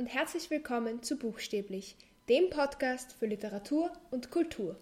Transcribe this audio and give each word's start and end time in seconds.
und 0.00 0.06
herzlich 0.06 0.48
willkommen 0.48 1.02
zu 1.02 1.18
Buchstäblich, 1.18 1.94
dem 2.26 2.48
Podcast 2.48 3.12
für 3.12 3.26
Literatur 3.26 3.92
und 4.10 4.30
Kultur. 4.30 4.80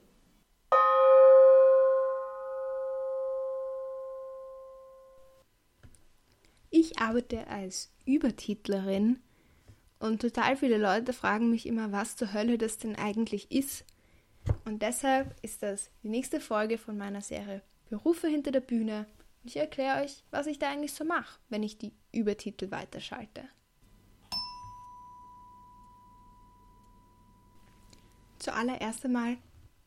Ich 6.70 7.00
arbeite 7.00 7.48
als 7.48 7.90
Übertitlerin 8.04 9.18
und 9.98 10.22
total 10.22 10.56
viele 10.56 10.78
Leute 10.78 11.12
fragen 11.12 11.50
mich 11.50 11.66
immer, 11.66 11.90
was 11.90 12.14
zur 12.14 12.32
Hölle 12.32 12.56
das 12.56 12.78
denn 12.78 12.94
eigentlich 12.94 13.50
ist. 13.50 13.84
Und 14.66 14.82
deshalb 14.82 15.34
ist 15.42 15.64
das 15.64 15.90
die 16.04 16.10
nächste 16.10 16.38
Folge 16.38 16.78
von 16.78 16.96
meiner 16.96 17.22
Serie 17.22 17.62
Berufe 17.90 18.28
hinter 18.28 18.52
der 18.52 18.60
Bühne. 18.60 19.06
Und 19.42 19.48
ich 19.50 19.56
erkläre 19.56 20.04
euch, 20.04 20.22
was 20.30 20.46
ich 20.46 20.60
da 20.60 20.70
eigentlich 20.70 20.92
so 20.92 21.04
mache, 21.04 21.40
wenn 21.48 21.64
ich 21.64 21.76
die 21.76 21.92
Übertitel 22.12 22.70
weiterschalte. 22.70 23.48
Zuallererst 28.48 29.04
einmal, 29.04 29.36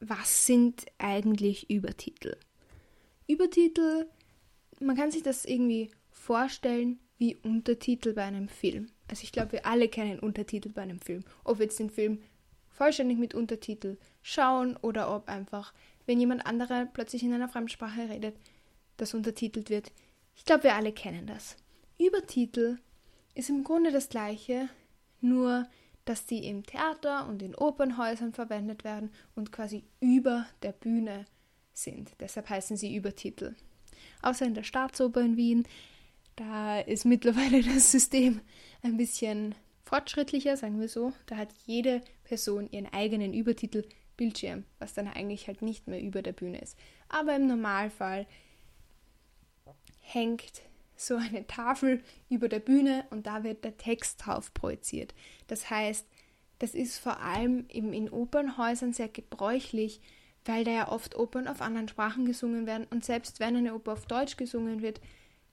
was 0.02 0.46
sind 0.46 0.86
eigentlich 1.00 1.72
Übertitel? 1.72 2.38
Übertitel, 3.26 4.08
man 4.80 4.96
kann 4.96 5.10
sich 5.10 5.24
das 5.24 5.46
irgendwie 5.46 5.90
vorstellen 6.12 7.00
wie 7.18 7.38
Untertitel 7.38 8.14
bei 8.14 8.22
einem 8.22 8.48
Film. 8.48 8.92
Also 9.08 9.24
ich 9.24 9.32
glaube, 9.32 9.54
wir 9.54 9.66
alle 9.66 9.90
kennen 9.90 10.20
Untertitel 10.20 10.70
bei 10.70 10.84
einem 10.84 11.00
Film. 11.00 11.24
Ob 11.44 11.58
wir 11.58 11.66
jetzt 11.66 11.80
den 11.80 11.90
Film 11.90 12.22
vollständig 12.70 13.18
mit 13.18 13.34
Untertitel 13.34 13.98
schauen 14.22 14.78
oder 14.78 15.12
ob 15.16 15.28
einfach, 15.28 15.74
wenn 16.06 16.20
jemand 16.20 16.46
anderer 16.46 16.86
plötzlich 16.86 17.24
in 17.24 17.34
einer 17.34 17.50
Fremdsprache 17.50 18.10
redet, 18.10 18.36
das 18.98 19.16
untertitelt 19.16 19.72
wird. 19.72 19.92
Ich 20.36 20.46
glaube, 20.46 20.66
wir 20.66 20.76
alle 20.76 20.94
kennen 20.94 21.26
das. 21.26 21.58
Übertitel 21.98 22.78
ist 23.34 23.50
im 23.50 23.64
Grunde 23.64 23.92
das 23.92 24.10
gleiche, 24.10 24.70
nur 25.20 25.68
dass 26.12 26.26
die 26.26 26.46
im 26.46 26.66
Theater 26.66 27.26
und 27.30 27.42
in 27.42 27.56
Opernhäusern 27.56 28.34
verwendet 28.34 28.84
werden 28.84 29.12
und 29.34 29.54
quasi 29.54 29.86
über 30.02 30.46
der 30.62 30.74
Bühne 30.74 31.26
sind. 31.72 32.12
Deshalb 32.20 32.50
heißen 32.50 32.76
sie 32.76 32.94
Übertitel. 32.94 33.56
Außer 34.22 34.46
in 34.46 34.54
der 34.54 34.64
Staatsoper 34.64 35.22
in 35.22 35.38
Wien, 35.38 35.66
da 36.36 36.82
ist 36.82 37.06
mittlerweile 37.06 37.64
das 37.64 37.94
System 37.94 38.42
ein 38.82 38.98
bisschen 38.98 39.56
fortschrittlicher, 39.86 40.58
sagen 40.58 40.82
wir 40.82 40.90
so. 40.90 41.14
Da 41.28 41.38
hat 41.38 41.54
jede 41.66 42.02
Person 42.26 42.68
ihren 42.70 42.92
eigenen 42.92 43.34
Übertitelbildschirm, 43.34 44.66
was 44.80 44.94
dann 44.94 45.08
eigentlich 45.08 45.48
halt 45.48 45.62
nicht 45.62 45.88
mehr 45.88 46.02
über 46.02 46.22
der 46.22 46.34
Bühne 46.34 46.60
ist. 46.60 46.78
Aber 47.08 47.38
im 47.38 47.48
Normalfall 47.48 48.28
hängt 50.02 50.62
so 51.02 51.16
eine 51.16 51.48
Tafel 51.48 52.04
über 52.30 52.50
der 52.50 52.60
Bühne 52.60 53.06
und 53.10 53.28
da 53.28 53.44
wird 53.44 53.64
der 53.64 53.78
Text 53.78 54.26
drauf 54.26 54.54
projiziert. 54.54 55.14
Das 55.48 55.70
heißt, 55.70 56.06
das 56.60 56.76
ist 56.76 57.00
vor 57.00 57.20
allem 57.20 57.66
eben 57.70 57.92
in 57.92 58.10
Opernhäusern 58.10 58.94
sehr 58.94 59.10
gebräuchlich, 59.10 60.00
weil 60.46 60.64
da 60.64 60.72
ja 60.72 60.92
oft 60.92 61.16
Opern 61.16 61.48
auf 61.48 61.62
anderen 61.62 61.88
Sprachen 61.88 62.26
gesungen 62.26 62.66
werden 62.66 62.88
und 62.90 63.04
selbst 63.04 63.40
wenn 63.40 63.56
eine 63.56 63.74
Oper 63.74 63.94
auf 63.94 64.06
Deutsch 64.06 64.38
gesungen 64.38 64.82
wird, 64.82 65.02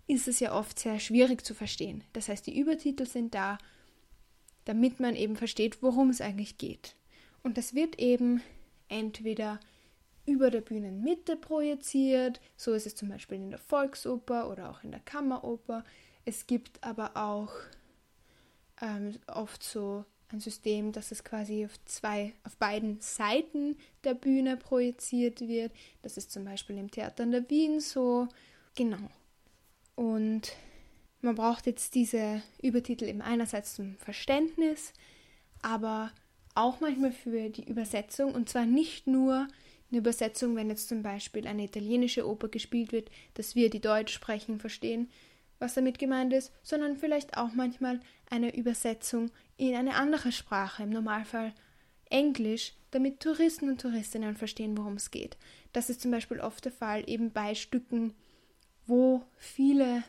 ist 0.07 0.29
es 0.29 0.41
ja 0.41 0.55
oft 0.55 0.79
sehr 0.79 0.99
schwierig 1.01 1.45
zu 1.45 1.55
verstehen. 1.55 2.05
Das 2.13 2.29
heißt, 2.29 2.47
die 2.47 2.59
Übertitel 2.59 3.07
sind 3.07 3.35
da, 3.35 3.59
damit 4.65 5.01
man 5.01 5.15
eben 5.15 5.37
versteht, 5.37 5.83
worum 5.83 6.11
es 6.11 6.21
eigentlich 6.21 6.59
geht. 6.59 6.95
Und 7.43 7.59
das 7.59 7.75
wird 7.75 7.99
eben 7.99 8.43
entweder 8.89 9.61
über 10.29 10.51
der 10.51 10.61
Bühnenmitte 10.61 11.37
projiziert. 11.37 12.41
So 12.57 12.75
ist 12.75 12.87
es 12.87 12.95
zum 12.95 13.09
Beispiel 13.09 13.39
in 13.39 13.51
der 13.51 13.59
Volksoper 13.59 14.51
oder 14.51 14.71
auch 14.71 14.85
in 14.85 14.91
der 14.91 15.01
Kammeroper. 15.01 15.85
Es 16.27 16.47
gibt 16.47 16.85
aber 16.85 17.17
auch 17.17 17.51
ähm, 18.83 19.15
oft 19.27 19.63
so 19.63 20.05
ein 20.31 20.41
System, 20.41 20.93
dass 20.93 21.11
es 21.11 21.25
quasi 21.25 21.65
auf 21.65 21.83
zwei, 21.87 22.35
auf 22.45 22.59
beiden 22.59 23.01
Seiten 23.01 23.77
der 24.05 24.13
Bühne 24.13 24.59
projiziert 24.59 25.41
wird. 25.41 25.73
Das 26.03 26.19
ist 26.19 26.31
zum 26.31 26.45
Beispiel 26.45 26.77
im 26.77 26.91
Theater 26.91 27.23
in 27.25 27.31
der 27.31 27.49
Wien 27.49 27.81
so. 27.81 28.29
Genau. 28.77 29.11
Und 29.97 30.53
man 31.23 31.35
braucht 31.35 31.65
jetzt 31.67 31.95
diese 31.95 32.43
Übertitel 32.61 33.09
eben 33.09 33.23
einerseits 33.23 33.75
zum 33.75 33.97
Verständnis, 33.97 34.93
aber 35.63 36.13
auch 36.55 36.81
manchmal 36.81 37.13
für 37.13 37.49
die 37.49 37.65
Übersetzung 37.65 38.35
und 38.35 38.51
zwar 38.51 38.67
nicht 38.67 39.07
nur 39.07 39.49
eine 39.91 39.99
Übersetzung, 39.99 40.57
wenn 40.57 40.69
jetzt 40.69 40.89
zum 40.89 41.03
Beispiel 41.03 41.47
eine 41.47 41.65
italienische 41.65 42.29
Oper 42.29 42.49
gespielt 42.49 42.93
wird, 42.93 43.11
dass 43.35 43.55
wir, 43.55 43.71
die 43.71 43.81
Deutsch 43.81 44.13
sprechen, 44.13 44.61
verstehen, 44.61 45.11
was 45.59 45.75
damit 45.75 45.99
gemeint 45.99 46.33
ist, 46.33 46.53
sondern 46.63 46.97
vielleicht 46.97 47.37
auch 47.37 47.53
manchmal 47.53 48.01
eine 48.31 48.55
Übersetzung 48.57 49.31
in 49.57 49.75
eine 49.75 49.95
andere 49.95 50.31
Sprache, 50.33 50.83
im 50.83 50.91
Normalfall 50.91 51.53
Englisch, 52.11 52.75
damit 52.91 53.21
Touristen 53.21 53.69
und 53.69 53.81
Touristinnen 53.81 54.37
verstehen, 54.37 54.77
worum 54.77 54.95
es 54.95 55.11
geht. 55.11 55.37
Das 55.73 55.91
ist 55.91 56.01
zum 56.01 56.11
Beispiel 56.11 56.41
oft 56.41 56.65
der 56.65 56.73
Fall 56.73 57.09
eben 57.09 57.33
bei 57.33 57.55
Stücken, 57.55 58.15
wo 58.87 59.25
viele 59.37 60.05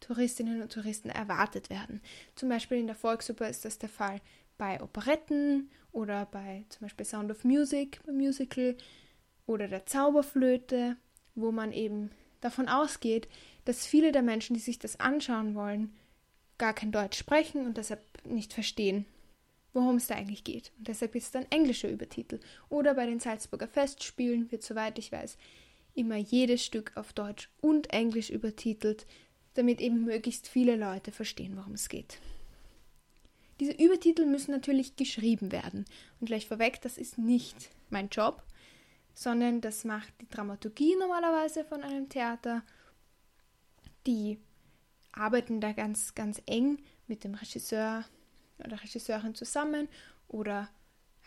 Touristinnen 0.00 0.62
und 0.62 0.72
Touristen 0.72 1.10
erwartet 1.10 1.70
werden. 1.70 2.00
Zum 2.34 2.48
Beispiel 2.48 2.78
in 2.78 2.86
der 2.86 2.96
Volksoper 2.96 3.48
ist 3.48 3.64
das 3.64 3.78
der 3.78 3.88
Fall 3.88 4.20
bei 4.58 4.82
Operetten 4.82 5.70
oder 5.92 6.26
bei 6.26 6.64
zum 6.68 6.82
Beispiel 6.82 7.06
Sound 7.06 7.30
of 7.30 7.44
Music, 7.44 8.00
Musical 8.06 8.76
oder 9.46 9.68
der 9.68 9.86
Zauberflöte, 9.86 10.96
wo 11.34 11.52
man 11.52 11.72
eben 11.72 12.10
davon 12.40 12.68
ausgeht, 12.68 13.28
dass 13.64 13.86
viele 13.86 14.12
der 14.12 14.22
Menschen, 14.22 14.54
die 14.54 14.60
sich 14.60 14.78
das 14.78 15.00
anschauen 15.00 15.54
wollen, 15.54 15.94
gar 16.58 16.74
kein 16.74 16.92
Deutsch 16.92 17.18
sprechen 17.18 17.64
und 17.66 17.76
deshalb 17.76 18.02
nicht 18.24 18.52
verstehen, 18.52 19.06
worum 19.72 19.96
es 19.96 20.08
da 20.08 20.16
eigentlich 20.16 20.44
geht. 20.44 20.72
Und 20.78 20.88
deshalb 20.88 21.14
ist 21.14 21.24
es 21.24 21.30
dann 21.30 21.46
englischer 21.50 21.88
Übertitel. 21.88 22.40
Oder 22.68 22.94
bei 22.94 23.06
den 23.06 23.20
Salzburger 23.20 23.68
Festspielen 23.68 24.50
wird, 24.50 24.62
soweit 24.62 24.98
ich 24.98 25.12
weiß, 25.12 25.38
immer 25.94 26.16
jedes 26.16 26.64
Stück 26.64 26.92
auf 26.96 27.12
Deutsch 27.12 27.48
und 27.60 27.92
Englisch 27.92 28.30
übertitelt, 28.30 29.06
damit 29.54 29.80
eben 29.80 30.04
möglichst 30.04 30.48
viele 30.48 30.76
Leute 30.76 31.10
verstehen, 31.10 31.56
worum 31.56 31.74
es 31.74 31.88
geht. 31.88 32.18
Diese 33.60 33.72
Übertitel 33.72 34.26
müssen 34.26 34.52
natürlich 34.52 34.96
geschrieben 34.96 35.52
werden. 35.52 35.84
Und 36.20 36.26
gleich 36.26 36.46
vorweg, 36.46 36.80
das 36.82 36.98
ist 36.98 37.18
nicht 37.18 37.70
mein 37.90 38.08
Job, 38.08 38.42
sondern 39.14 39.60
das 39.60 39.84
macht 39.84 40.12
die 40.20 40.28
Dramaturgie 40.28 40.94
normalerweise 40.96 41.64
von 41.64 41.82
einem 41.82 42.08
Theater. 42.08 42.62
Die 44.06 44.38
arbeiten 45.12 45.60
da 45.60 45.72
ganz, 45.72 46.14
ganz 46.14 46.40
eng 46.46 46.78
mit 47.08 47.24
dem 47.24 47.34
Regisseur 47.34 48.04
oder 48.64 48.80
Regisseurin 48.80 49.34
zusammen 49.34 49.88
oder 50.28 50.68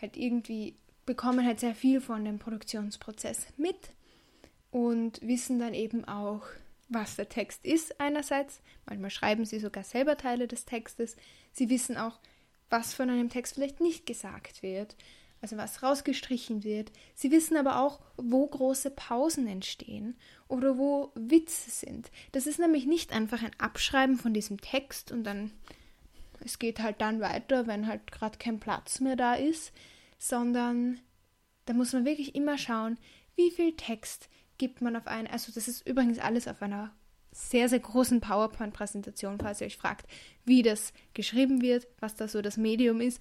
halt 0.02 0.16
irgendwie 0.18 0.76
bekommen 1.06 1.46
halt 1.46 1.60
sehr 1.60 1.76
viel 1.76 2.00
von 2.00 2.24
dem 2.24 2.40
Produktionsprozess 2.40 3.48
mit 3.58 3.92
und 4.70 5.22
wissen 5.22 5.60
dann 5.60 5.74
eben 5.74 6.06
auch, 6.06 6.44
was 6.92 7.16
der 7.16 7.30
Text 7.30 7.66
ist 7.66 8.00
einerseits. 8.00 8.62
Manchmal 8.86 9.10
schreiben 9.10 9.46
sie 9.46 9.60
sogar 9.60 9.84
selber 9.84 10.18
Teile 10.18 10.48
des 10.48 10.66
Textes. 10.66 11.16
Sie 11.52 11.70
wissen 11.70 11.98
auch, 11.98 12.20
was 12.70 12.94
von 12.94 13.10
einem 13.10 13.30
Text 13.30 13.56
vielleicht 13.56 13.80
nicht 13.80 14.06
gesagt 14.06 14.62
wird, 14.62 14.96
also 15.42 15.58
was 15.58 15.82
rausgestrichen 15.82 16.64
wird. 16.64 16.92
Sie 17.16 17.32
wissen 17.32 17.58
aber 17.58 17.80
auch, 17.80 18.00
wo 18.18 18.46
große 18.46 18.92
Pausen 18.92 19.48
entstehen 19.48 20.18
oder 20.48 20.78
wo 20.78 21.12
Witze 21.16 21.72
sind. 21.72 22.12
Das 22.34 22.46
ist 22.46 22.60
nämlich 22.60 22.86
nicht 22.86 23.14
einfach 23.14 23.42
ein 23.42 23.58
Abschreiben 23.58 24.18
von 24.18 24.34
diesem 24.34 24.60
Text 24.60 25.12
und 25.12 25.24
dann 25.24 25.52
es 26.44 26.60
geht 26.60 26.80
halt 26.80 27.02
dann 27.02 27.22
weiter, 27.22 27.68
wenn 27.68 27.88
halt 27.88 28.12
gerade 28.12 28.38
kein 28.40 28.60
Platz 28.60 29.00
mehr 29.00 29.16
da 29.16 29.36
ist, 29.36 29.72
sondern 30.18 31.00
da 31.66 31.74
muss 31.74 31.94
man 31.94 32.06
wirklich 32.06 32.36
immer 32.36 32.58
schauen, 32.58 32.98
wie 33.36 33.52
viel 33.52 33.76
Text 33.76 34.28
gibt 34.62 34.80
man 34.80 34.96
auf 34.96 35.08
ein, 35.08 35.26
also 35.26 35.52
das 35.52 35.68
ist 35.68 35.88
übrigens 35.88 36.20
alles 36.20 36.48
auf 36.48 36.62
einer 36.62 36.92
sehr, 37.32 37.68
sehr 37.68 37.80
großen 37.80 38.22
PowerPoint-Präsentation, 38.22 39.40
falls 39.40 39.60
ihr 39.60 39.66
euch 39.66 39.78
fragt, 39.78 40.06
wie 40.46 40.62
das 40.62 40.94
geschrieben 41.16 41.64
wird, 41.64 41.88
was 42.00 42.16
da 42.16 42.28
so 42.28 42.44
das 42.44 42.58
Medium 42.58 43.02
ist. 43.02 43.20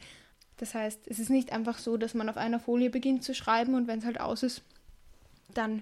Das 0.58 0.74
heißt, 0.74 1.00
es 1.06 1.18
ist 1.18 1.30
nicht 1.30 1.50
einfach 1.50 1.78
so, 1.78 1.96
dass 1.96 2.12
man 2.12 2.28
auf 2.28 2.36
einer 2.36 2.60
Folie 2.60 2.90
beginnt 2.90 3.24
zu 3.24 3.34
schreiben 3.34 3.74
und 3.74 3.86
wenn 3.88 4.00
es 4.00 4.04
halt 4.04 4.20
aus 4.20 4.42
ist, 4.42 4.60
dann 5.54 5.80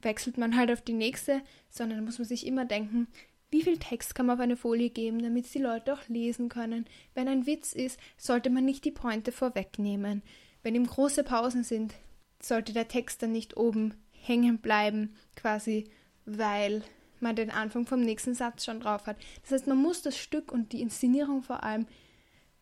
wechselt 0.00 0.38
man 0.38 0.56
halt 0.56 0.72
auf 0.72 0.80
die 0.80 0.94
nächste, 0.94 1.42
sondern 1.68 2.02
muss 2.02 2.18
man 2.18 2.26
sich 2.26 2.46
immer 2.46 2.64
denken, 2.64 3.08
wie 3.50 3.60
viel 3.60 3.76
Text 3.76 4.14
kann 4.14 4.24
man 4.24 4.36
auf 4.36 4.42
eine 4.42 4.56
Folie 4.56 4.88
geben, 4.88 5.22
damit 5.22 5.44
es 5.44 5.52
die 5.52 5.58
Leute 5.58 5.92
auch 5.92 6.08
lesen 6.08 6.48
können. 6.48 6.86
Wenn 7.12 7.28
ein 7.28 7.44
Witz 7.44 7.74
ist, 7.74 8.00
sollte 8.16 8.48
man 8.48 8.64
nicht 8.64 8.86
die 8.86 8.92
Pointe 8.92 9.30
vorwegnehmen. 9.30 10.22
Wenn 10.62 10.74
ihm 10.74 10.86
große 10.86 11.22
Pausen 11.22 11.64
sind, 11.64 11.92
sollte 12.40 12.72
der 12.72 12.88
Text 12.88 13.22
dann 13.22 13.32
nicht 13.32 13.58
oben 13.58 13.94
hängen 14.26 14.58
bleiben, 14.58 15.14
quasi, 15.34 15.90
weil 16.24 16.82
man 17.20 17.36
den 17.36 17.50
Anfang 17.50 17.86
vom 17.86 18.00
nächsten 18.00 18.34
Satz 18.34 18.64
schon 18.64 18.80
drauf 18.80 19.06
hat. 19.06 19.16
Das 19.42 19.52
heißt, 19.52 19.66
man 19.66 19.78
muss 19.78 20.02
das 20.02 20.16
Stück 20.18 20.52
und 20.52 20.72
die 20.72 20.82
Inszenierung 20.82 21.42
vor 21.42 21.62
allem 21.62 21.86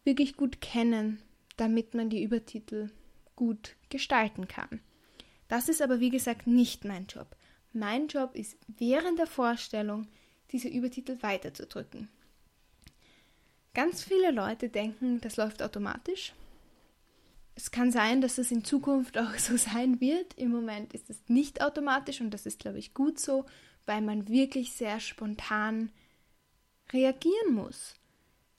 wirklich 0.04 0.36
gut 0.36 0.60
kennen, 0.60 1.22
damit 1.56 1.94
man 1.94 2.10
die 2.10 2.22
Übertitel 2.22 2.90
gut 3.36 3.76
gestalten 3.88 4.48
kann. 4.48 4.80
Das 5.48 5.68
ist 5.68 5.82
aber 5.82 6.00
wie 6.00 6.10
gesagt 6.10 6.46
nicht 6.46 6.84
mein 6.84 7.06
Job. 7.06 7.36
Mein 7.72 8.06
Job 8.06 8.34
ist 8.34 8.56
während 8.66 9.18
der 9.18 9.26
Vorstellung 9.26 10.06
diese 10.52 10.68
Übertitel 10.68 11.18
weiterzudrücken. 11.22 12.08
Ganz 13.74 14.04
viele 14.04 14.30
Leute 14.30 14.68
denken, 14.68 15.20
das 15.20 15.36
läuft 15.36 15.62
automatisch. 15.62 16.32
Es 17.56 17.70
kann 17.70 17.92
sein, 17.92 18.20
dass 18.20 18.38
es 18.38 18.50
in 18.50 18.64
Zukunft 18.64 19.18
auch 19.18 19.34
so 19.38 19.56
sein 19.56 20.00
wird. 20.00 20.34
Im 20.34 20.50
Moment 20.50 20.94
ist 20.94 21.10
es 21.10 21.22
nicht 21.28 21.62
automatisch 21.62 22.20
und 22.20 22.30
das 22.30 22.46
ist, 22.46 22.60
glaube 22.60 22.78
ich, 22.78 22.94
gut 22.94 23.18
so, 23.18 23.44
weil 23.86 24.00
man 24.00 24.28
wirklich 24.28 24.72
sehr 24.72 25.00
spontan 25.00 25.90
reagieren 26.92 27.54
muss 27.54 27.94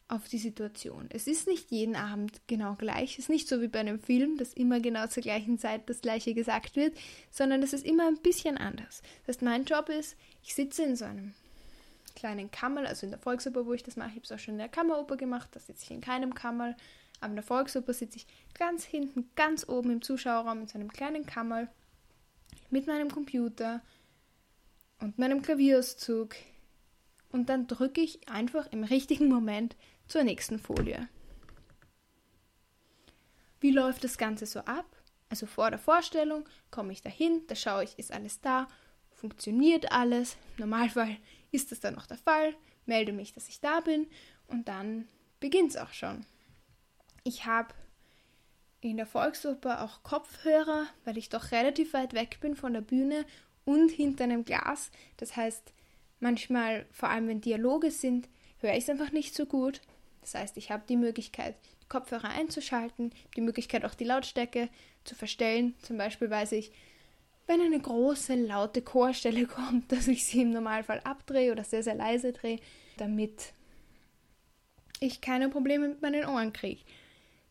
auf 0.07 0.27
die 0.27 0.38
Situation. 0.38 1.07
Es 1.09 1.25
ist 1.25 1.47
nicht 1.47 1.71
jeden 1.71 1.95
Abend 1.95 2.42
genau 2.47 2.75
gleich. 2.75 3.13
Es 3.13 3.19
ist 3.19 3.30
nicht 3.30 3.47
so 3.47 3.62
wie 3.62 3.68
bei 3.68 3.80
einem 3.80 4.00
Film, 4.00 4.38
dass 4.38 4.53
immer 4.53 4.80
genau 4.80 5.07
zur 5.07 5.24
gleichen 5.24 5.57
Zeit 5.57 5.89
das 5.89 6.01
gleiche 6.01 6.36
gesagt 6.36 6.75
wird, 6.75 6.95
sondern 7.31 7.63
es 7.63 7.74
ist 7.74 7.86
immer 7.86 8.07
ein 8.07 8.21
bisschen 8.21 8.57
anders. 8.57 9.01
Das 9.25 9.38
heißt, 9.38 9.41
mein 9.41 9.65
Job 9.65 9.89
ist, 9.89 10.15
ich 10.44 10.53
sitze 10.53 10.83
in 10.83 10.95
so 10.95 11.06
einem 11.06 11.33
kleinen 12.15 12.51
Kammerl, 12.51 12.86
also 12.86 13.06
in 13.06 13.12
der 13.12 13.19
Volksoper, 13.19 13.65
wo 13.65 13.74
ich 13.74 13.83
das 13.83 13.95
mache, 13.95 14.09
ich 14.09 14.15
habe 14.15 14.25
es 14.25 14.31
auch 14.31 14.39
schon 14.39 14.53
in 14.53 14.59
der 14.59 14.69
Kammeroper 14.69 15.18
gemacht, 15.18 15.50
da 15.53 15.59
sitze 15.59 15.83
ich 15.83 15.91
in 15.91 16.01
keinem 16.01 16.36
Kammerl, 16.36 16.75
aber 17.25 17.31
in 17.31 17.38
der 17.38 17.44
Volksoper 17.44 17.92
sitze 17.92 18.18
ich 18.18 18.27
ganz 18.54 18.83
hinten, 18.83 19.30
ganz 19.36 19.68
oben 19.68 19.89
im 19.89 20.01
Zuschauerraum 20.04 20.62
in 20.62 20.68
so 20.68 20.77
einem 20.77 20.94
kleinen 20.94 21.25
Kammerl 21.25 21.68
mit 22.69 22.86
meinem 22.86 23.10
Computer 23.10 23.81
und 25.00 25.18
meinem 25.18 25.42
Klavierauszug 25.42 26.36
und 27.31 27.50
dann 27.50 27.66
drücke 27.66 28.01
ich 28.01 28.30
einfach 28.30 28.72
im 28.72 28.83
richtigen 28.83 29.27
Moment 29.27 29.75
zur 30.07 30.24
nächsten 30.24 30.60
Folie. 30.60 31.10
Wie 33.60 33.72
läuft 33.72 34.04
das 34.04 34.19
Ganze 34.19 34.45
so 34.45 34.60
ab? 34.60 34.86
Also 35.30 35.48
vor 35.48 35.72
der 35.72 35.80
Vorstellung 35.80 36.48
komme 36.69 36.94
ich 36.94 37.01
dahin, 37.01 37.42
da 37.48 37.56
schaue 37.56 37.86
ich, 37.86 37.98
ist 37.98 38.12
alles 38.12 38.39
da, 38.39 38.68
funktioniert 39.10 39.92
alles. 39.92 40.38
Im 40.57 40.69
Normalfall 40.69 41.18
ist 41.51 41.72
das 41.72 41.80
dann 41.80 41.95
noch 41.95 42.06
der 42.06 42.18
Fall, 42.18 42.56
melde 42.86 43.13
mich, 43.13 43.33
dass 43.33 43.50
ich 43.50 43.60
da 43.62 43.80
bin 43.80 44.06
und 44.45 44.68
dann 44.68 45.07
beginnt 45.39 45.72
es 45.72 45.77
auch 45.77 45.92
schon. 45.92 46.24
Ich 47.27 47.48
habe 47.48 47.74
in 48.81 48.98
der 48.98 49.07
Volksoper 49.07 49.81
auch 49.83 50.04
Kopfhörer, 50.04 50.86
weil 51.06 51.18
ich 51.18 51.30
doch 51.30 51.51
relativ 51.51 51.94
weit 51.94 52.13
weg 52.13 52.38
bin 52.39 52.56
von 52.56 52.72
der 52.72 52.81
Bühne 52.81 53.25
und 53.66 53.89
hinter 53.89 54.25
einem 54.25 54.45
Glas. 54.45 54.92
Das 55.18 55.36
heißt, 55.36 55.74
manchmal, 56.19 56.86
vor 56.92 57.10
allem 57.10 57.27
wenn 57.27 57.42
Dialoge 57.42 57.89
sind, 57.89 58.30
höre 58.60 58.74
ich 58.74 58.83
es 58.83 58.89
einfach 58.89 59.12
nicht 59.12 59.33
so 59.33 59.48
gut. 59.48 59.81
Das 60.22 60.36
heißt, 60.36 60.56
ich 60.57 60.69
habe 60.69 60.83
die 60.88 60.98
Möglichkeit, 60.98 61.56
die 61.81 61.88
Kopfhörer 61.89 62.30
einzuschalten, 62.30 63.12
die 63.36 63.42
Möglichkeit 63.42 63.86
auch 63.86 63.95
die 63.95 64.04
Lautstärke 64.04 64.69
zu 65.04 65.16
verstellen. 65.16 65.74
Zum 65.81 65.98
Beispiel 65.98 66.30
weiß 66.30 66.51
ich, 66.51 66.72
wenn 67.48 67.60
eine 67.60 67.80
große, 67.80 68.36
laute 68.36 68.83
Chorstelle 68.83 69.48
kommt, 69.48 69.92
dass 69.92 70.07
ich 70.07 70.27
sie 70.27 70.44
im 70.44 70.51
Normalfall 70.51 71.00
abdrehe 71.00 71.51
oder 71.51 71.63
sehr, 71.63 71.81
sehr 71.81 71.95
leise 71.95 72.33
drehe, 72.33 72.60
damit 72.98 73.51
ich 75.00 75.22
keine 75.22 75.50
Probleme 75.50 75.88
mit 75.88 76.04
meinen 76.04 76.25
Ohren 76.25 76.54
kriege. 76.54 76.81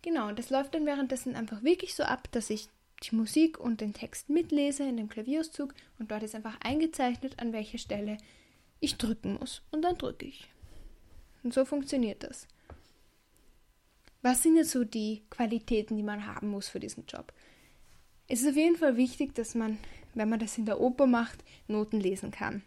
Genau, 0.04 0.32
das 0.32 0.50
läuft 0.50 0.74
dann 0.74 0.84
währenddessen 0.84 1.34
einfach 1.34 1.62
wirklich 1.62 1.94
so 1.94 2.02
ab, 2.02 2.28
dass 2.30 2.50
ich 2.50 2.68
die 3.02 3.16
Musik 3.16 3.58
und 3.58 3.80
den 3.80 3.94
Text 3.94 4.28
mitlese 4.28 4.86
in 4.86 4.98
dem 4.98 5.08
Klavierauszug 5.08 5.74
und 5.98 6.10
dort 6.10 6.22
ist 6.22 6.34
einfach 6.34 6.60
eingezeichnet, 6.60 7.38
an 7.38 7.54
welcher 7.54 7.78
Stelle 7.78 8.18
ich 8.80 8.98
drücken 8.98 9.38
muss. 9.40 9.62
Und 9.70 9.80
dann 9.80 9.96
drücke 9.96 10.26
ich. 10.26 10.46
Und 11.42 11.54
so 11.54 11.64
funktioniert 11.64 12.22
das. 12.22 12.46
Was 14.20 14.42
sind 14.42 14.56
jetzt 14.56 14.72
so 14.72 14.84
die 14.84 15.22
Qualitäten, 15.30 15.96
die 15.96 16.02
man 16.02 16.26
haben 16.26 16.48
muss 16.48 16.68
für 16.68 16.80
diesen 16.80 17.06
Job? 17.06 17.32
Es 18.28 18.42
ist 18.42 18.48
auf 18.48 18.56
jeden 18.56 18.76
Fall 18.76 18.98
wichtig, 18.98 19.34
dass 19.34 19.54
man, 19.54 19.78
wenn 20.12 20.28
man 20.28 20.38
das 20.38 20.58
in 20.58 20.66
der 20.66 20.82
Oper 20.82 21.06
macht, 21.06 21.42
Noten 21.66 21.98
lesen 21.98 22.30
kann. 22.30 22.62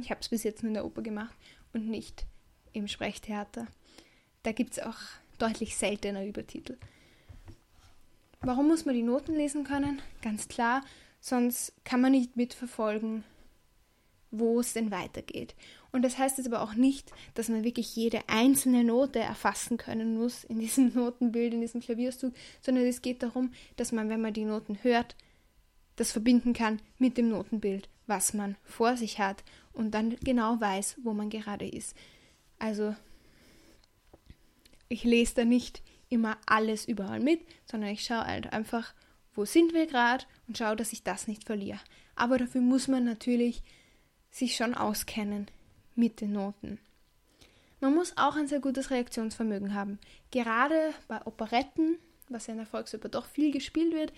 Ich 0.00 0.10
habe 0.10 0.20
es 0.20 0.28
bis 0.28 0.42
jetzt 0.42 0.64
nur 0.64 0.70
in 0.70 0.74
der 0.74 0.84
Oper 0.84 1.02
gemacht 1.02 1.36
und 1.72 1.88
nicht 1.88 2.26
im 2.72 2.88
Sprechtheater. 2.88 3.68
Da 4.42 4.50
gibt 4.50 4.72
es 4.72 4.80
auch 4.80 4.98
deutlich 5.40 5.76
seltener 5.76 6.24
Übertitel. 6.24 6.78
Warum 8.42 8.68
muss 8.68 8.84
man 8.84 8.94
die 8.94 9.02
Noten 9.02 9.34
lesen 9.34 9.64
können? 9.64 10.00
Ganz 10.22 10.48
klar, 10.48 10.82
sonst 11.20 11.72
kann 11.84 12.00
man 12.00 12.12
nicht 12.12 12.36
mitverfolgen, 12.36 13.24
wo 14.30 14.60
es 14.60 14.72
denn 14.72 14.90
weitergeht. 14.90 15.54
Und 15.92 16.02
das 16.02 16.18
heißt 16.18 16.38
jetzt 16.38 16.46
aber 16.46 16.62
auch 16.62 16.74
nicht, 16.74 17.10
dass 17.34 17.48
man 17.48 17.64
wirklich 17.64 17.96
jede 17.96 18.20
einzelne 18.28 18.84
Note 18.84 19.18
erfassen 19.18 19.76
können 19.76 20.16
muss 20.16 20.44
in 20.44 20.58
diesem 20.58 20.92
Notenbild, 20.94 21.52
in 21.52 21.60
diesem 21.60 21.80
Klavierstück, 21.80 22.34
sondern 22.62 22.84
es 22.86 23.02
geht 23.02 23.22
darum, 23.22 23.52
dass 23.76 23.92
man, 23.92 24.08
wenn 24.08 24.20
man 24.20 24.32
die 24.32 24.44
Noten 24.44 24.78
hört, 24.82 25.16
das 25.96 26.12
verbinden 26.12 26.54
kann 26.54 26.80
mit 26.98 27.18
dem 27.18 27.28
Notenbild, 27.28 27.88
was 28.06 28.32
man 28.32 28.56
vor 28.64 28.96
sich 28.96 29.18
hat 29.18 29.44
und 29.72 29.90
dann 29.92 30.16
genau 30.20 30.60
weiß, 30.60 30.96
wo 31.02 31.12
man 31.12 31.28
gerade 31.28 31.68
ist. 31.68 31.94
Also 32.58 32.94
ich 34.90 35.04
lese 35.04 35.36
da 35.36 35.44
nicht 35.46 35.82
immer 36.10 36.36
alles 36.44 36.84
überall 36.84 37.20
mit, 37.20 37.40
sondern 37.64 37.90
ich 37.90 38.04
schaue 38.04 38.26
halt 38.26 38.52
einfach, 38.52 38.92
wo 39.34 39.44
sind 39.44 39.72
wir 39.72 39.86
gerade 39.86 40.26
und 40.48 40.58
schaue, 40.58 40.76
dass 40.76 40.92
ich 40.92 41.04
das 41.04 41.28
nicht 41.28 41.44
verliere. 41.44 41.78
Aber 42.16 42.36
dafür 42.36 42.60
muss 42.60 42.88
man 42.88 43.04
natürlich 43.04 43.62
sich 44.30 44.56
schon 44.56 44.74
auskennen 44.74 45.46
mit 45.94 46.20
den 46.20 46.32
Noten. 46.32 46.78
Man 47.80 47.94
muss 47.94 48.16
auch 48.16 48.36
ein 48.36 48.48
sehr 48.48 48.60
gutes 48.60 48.90
Reaktionsvermögen 48.90 49.74
haben. 49.74 49.98
Gerade 50.30 50.92
bei 51.08 51.24
Operetten, 51.24 51.98
was 52.28 52.48
ja 52.48 52.52
in 52.52 52.58
der 52.58 52.66
Volksoper 52.66 53.08
doch 53.08 53.26
viel 53.26 53.52
gespielt 53.52 53.94
wird, 53.94 54.12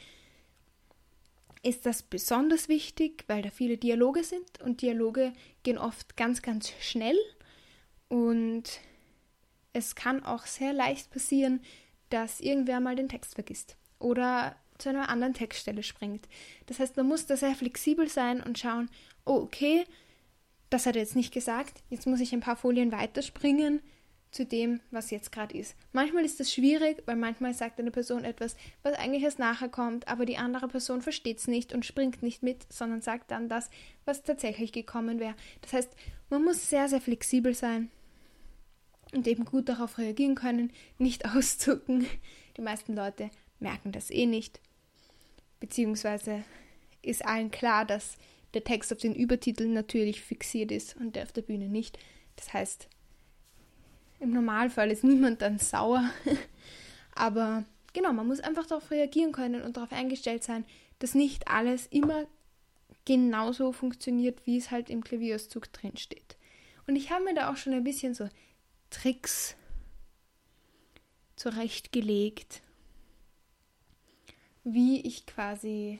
ist 1.62 1.86
das 1.86 2.02
besonders 2.02 2.68
wichtig, 2.68 3.24
weil 3.28 3.42
da 3.42 3.50
viele 3.50 3.76
Dialoge 3.76 4.24
sind 4.24 4.60
und 4.62 4.82
Dialoge 4.82 5.32
gehen 5.62 5.78
oft 5.78 6.16
ganz, 6.16 6.42
ganz 6.42 6.72
schnell 6.80 7.16
und 8.08 8.80
es 9.72 9.94
kann 9.94 10.24
auch 10.24 10.46
sehr 10.46 10.72
leicht 10.72 11.10
passieren, 11.10 11.60
dass 12.10 12.40
irgendwer 12.40 12.80
mal 12.80 12.96
den 12.96 13.08
Text 13.08 13.34
vergisst 13.34 13.76
oder 13.98 14.56
zu 14.78 14.88
einer 14.88 15.08
anderen 15.08 15.34
Textstelle 15.34 15.82
springt. 15.82 16.28
Das 16.66 16.78
heißt, 16.78 16.96
man 16.96 17.06
muss 17.06 17.26
da 17.26 17.36
sehr 17.36 17.54
flexibel 17.54 18.08
sein 18.08 18.42
und 18.42 18.58
schauen, 18.58 18.90
oh, 19.24 19.36
okay, 19.36 19.84
das 20.70 20.86
hat 20.86 20.96
er 20.96 21.02
jetzt 21.02 21.16
nicht 21.16 21.32
gesagt, 21.32 21.82
jetzt 21.90 22.06
muss 22.06 22.20
ich 22.20 22.32
ein 22.32 22.40
paar 22.40 22.56
Folien 22.56 22.92
weiterspringen 22.92 23.80
zu 24.30 24.46
dem, 24.46 24.80
was 24.90 25.10
jetzt 25.10 25.30
gerade 25.30 25.56
ist. 25.56 25.76
Manchmal 25.92 26.24
ist 26.24 26.40
das 26.40 26.52
schwierig, 26.52 27.02
weil 27.04 27.16
manchmal 27.16 27.52
sagt 27.52 27.78
eine 27.78 27.90
Person 27.90 28.24
etwas, 28.24 28.56
was 28.82 28.94
eigentlich 28.94 29.22
erst 29.22 29.38
nachher 29.38 29.68
kommt, 29.68 30.08
aber 30.08 30.24
die 30.24 30.38
andere 30.38 30.68
Person 30.68 31.02
versteht 31.02 31.38
es 31.38 31.48
nicht 31.48 31.74
und 31.74 31.84
springt 31.84 32.22
nicht 32.22 32.42
mit, 32.42 32.66
sondern 32.72 33.02
sagt 33.02 33.30
dann 33.30 33.50
das, 33.50 33.68
was 34.06 34.22
tatsächlich 34.22 34.72
gekommen 34.72 35.20
wäre. 35.20 35.34
Das 35.60 35.74
heißt, 35.74 35.90
man 36.30 36.42
muss 36.42 36.68
sehr, 36.68 36.88
sehr 36.88 37.02
flexibel 37.02 37.54
sein 37.54 37.90
und 39.12 39.26
eben 39.26 39.44
gut 39.44 39.68
darauf 39.68 39.98
reagieren 39.98 40.34
können, 40.34 40.72
nicht 40.98 41.24
auszucken. 41.36 42.06
Die 42.56 42.62
meisten 42.62 42.94
Leute 42.94 43.30
merken 43.60 43.92
das 43.92 44.10
eh 44.10 44.26
nicht. 44.26 44.60
Beziehungsweise 45.60 46.42
ist 47.02 47.24
allen 47.24 47.50
klar, 47.50 47.84
dass 47.84 48.16
der 48.54 48.64
Text 48.64 48.92
auf 48.92 48.98
den 48.98 49.14
Übertiteln 49.14 49.72
natürlich 49.72 50.22
fixiert 50.22 50.72
ist 50.72 50.96
und 50.96 51.16
der 51.16 51.24
auf 51.24 51.32
der 51.32 51.42
Bühne 51.42 51.68
nicht. 51.68 51.98
Das 52.36 52.52
heißt, 52.52 52.88
im 54.20 54.32
Normalfall 54.32 54.90
ist 54.90 55.04
niemand 55.04 55.42
dann 55.42 55.58
sauer. 55.58 56.08
Aber 57.14 57.64
genau, 57.92 58.12
man 58.12 58.26
muss 58.26 58.40
einfach 58.40 58.66
darauf 58.66 58.90
reagieren 58.90 59.32
können 59.32 59.62
und 59.62 59.76
darauf 59.76 59.92
eingestellt 59.92 60.44
sein, 60.44 60.64
dass 60.98 61.14
nicht 61.14 61.48
alles 61.48 61.86
immer 61.88 62.26
genauso 63.04 63.72
funktioniert, 63.72 64.46
wie 64.46 64.56
es 64.56 64.70
halt 64.70 64.90
im 64.90 65.02
Klavierauszug 65.02 65.72
drin 65.72 65.96
steht. 65.96 66.36
Und 66.86 66.96
ich 66.96 67.10
habe 67.10 67.24
mir 67.24 67.34
da 67.34 67.50
auch 67.50 67.56
schon 67.56 67.72
ein 67.72 67.84
bisschen 67.84 68.14
so 68.14 68.28
Tricks 68.92 69.56
zurechtgelegt, 71.36 72.62
wie 74.62 75.00
ich 75.00 75.26
quasi 75.26 75.98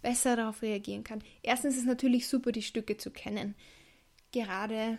besser 0.00 0.36
darauf 0.36 0.62
reagieren 0.62 1.02
kann. 1.02 1.22
Erstens 1.42 1.74
ist 1.74 1.80
es 1.80 1.86
natürlich 1.86 2.28
super, 2.28 2.52
die 2.52 2.62
Stücke 2.62 2.96
zu 2.96 3.10
kennen. 3.10 3.56
Gerade 4.30 4.98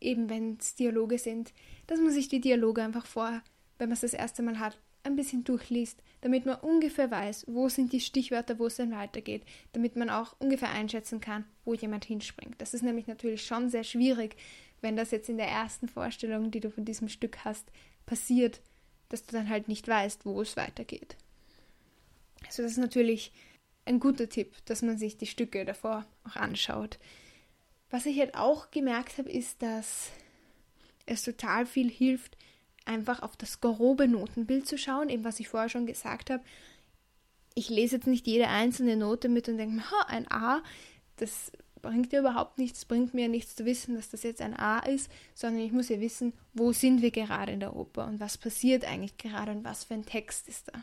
eben 0.00 0.28
wenn 0.28 0.58
es 0.60 0.74
Dialoge 0.74 1.18
sind, 1.18 1.52
dass 1.86 2.00
man 2.00 2.10
sich 2.10 2.28
die 2.28 2.40
Dialoge 2.40 2.82
einfach 2.82 3.06
vor, 3.06 3.42
wenn 3.78 3.88
man 3.88 3.94
es 3.94 4.00
das 4.00 4.14
erste 4.14 4.42
Mal 4.42 4.58
hat, 4.58 4.78
ein 5.04 5.16
bisschen 5.16 5.42
durchliest, 5.42 6.00
damit 6.20 6.46
man 6.46 6.60
ungefähr 6.60 7.10
weiß, 7.10 7.46
wo 7.48 7.68
sind 7.68 7.92
die 7.92 8.00
Stichwörter, 8.00 8.58
wo 8.58 8.66
es 8.66 8.76
dann 8.76 8.92
weitergeht, 8.92 9.42
damit 9.72 9.96
man 9.96 10.10
auch 10.10 10.36
ungefähr 10.38 10.70
einschätzen 10.70 11.20
kann, 11.20 11.44
wo 11.64 11.74
jemand 11.74 12.04
hinspringt. 12.04 12.60
Das 12.60 12.74
ist 12.74 12.82
nämlich 12.82 13.08
natürlich 13.08 13.44
schon 13.44 13.68
sehr 13.68 13.82
schwierig, 13.82 14.36
wenn 14.82 14.96
das 14.96 15.10
jetzt 15.10 15.28
in 15.28 15.38
der 15.38 15.48
ersten 15.48 15.88
Vorstellung, 15.88 16.50
die 16.50 16.60
du 16.60 16.70
von 16.70 16.84
diesem 16.84 17.08
Stück 17.08 17.44
hast, 17.44 17.70
passiert, 18.04 18.60
dass 19.08 19.24
du 19.24 19.32
dann 19.32 19.48
halt 19.48 19.68
nicht 19.68 19.88
weißt, 19.88 20.26
wo 20.26 20.40
es 20.42 20.56
weitergeht. 20.56 21.16
Also 22.46 22.62
das 22.62 22.72
ist 22.72 22.78
natürlich 22.78 23.32
ein 23.84 24.00
guter 24.00 24.28
Tipp, 24.28 24.54
dass 24.64 24.82
man 24.82 24.98
sich 24.98 25.16
die 25.16 25.26
Stücke 25.26 25.64
davor 25.64 26.04
auch 26.28 26.36
anschaut. 26.36 26.98
Was 27.90 28.06
ich 28.06 28.18
halt 28.18 28.36
auch 28.36 28.70
gemerkt 28.70 29.18
habe, 29.18 29.30
ist, 29.30 29.62
dass 29.62 30.10
es 31.06 31.22
total 31.22 31.66
viel 31.66 31.90
hilft, 31.90 32.36
einfach 32.84 33.22
auf 33.22 33.36
das 33.36 33.60
grobe 33.60 34.08
Notenbild 34.08 34.66
zu 34.66 34.78
schauen, 34.78 35.08
eben 35.08 35.24
was 35.24 35.40
ich 35.40 35.48
vorher 35.48 35.68
schon 35.68 35.86
gesagt 35.86 36.30
habe. 36.30 36.42
Ich 37.54 37.68
lese 37.68 37.96
jetzt 37.96 38.06
nicht 38.06 38.26
jede 38.26 38.48
einzelne 38.48 38.96
Note 38.96 39.28
mit 39.28 39.48
und 39.48 39.58
denke 39.58 39.76
mir, 39.76 39.84
ein 40.08 40.30
A, 40.30 40.62
das 41.16 41.52
bringt 41.82 42.12
ja 42.12 42.20
überhaupt 42.20 42.58
nichts, 42.58 42.84
bringt 42.84 43.12
mir 43.12 43.28
nichts 43.28 43.56
zu 43.56 43.64
wissen, 43.64 43.96
dass 43.96 44.08
das 44.08 44.22
jetzt 44.22 44.40
ein 44.40 44.56
A 44.56 44.78
ist, 44.78 45.10
sondern 45.34 45.62
ich 45.62 45.72
muss 45.72 45.88
ja 45.88 46.00
wissen, 46.00 46.32
wo 46.54 46.72
sind 46.72 47.02
wir 47.02 47.10
gerade 47.10 47.52
in 47.52 47.60
der 47.60 47.76
Oper 47.76 48.06
und 48.06 48.20
was 48.20 48.38
passiert 48.38 48.84
eigentlich 48.84 49.18
gerade 49.18 49.52
und 49.52 49.64
was 49.64 49.84
für 49.84 49.94
ein 49.94 50.06
Text 50.06 50.48
ist 50.48 50.68
da. 50.68 50.80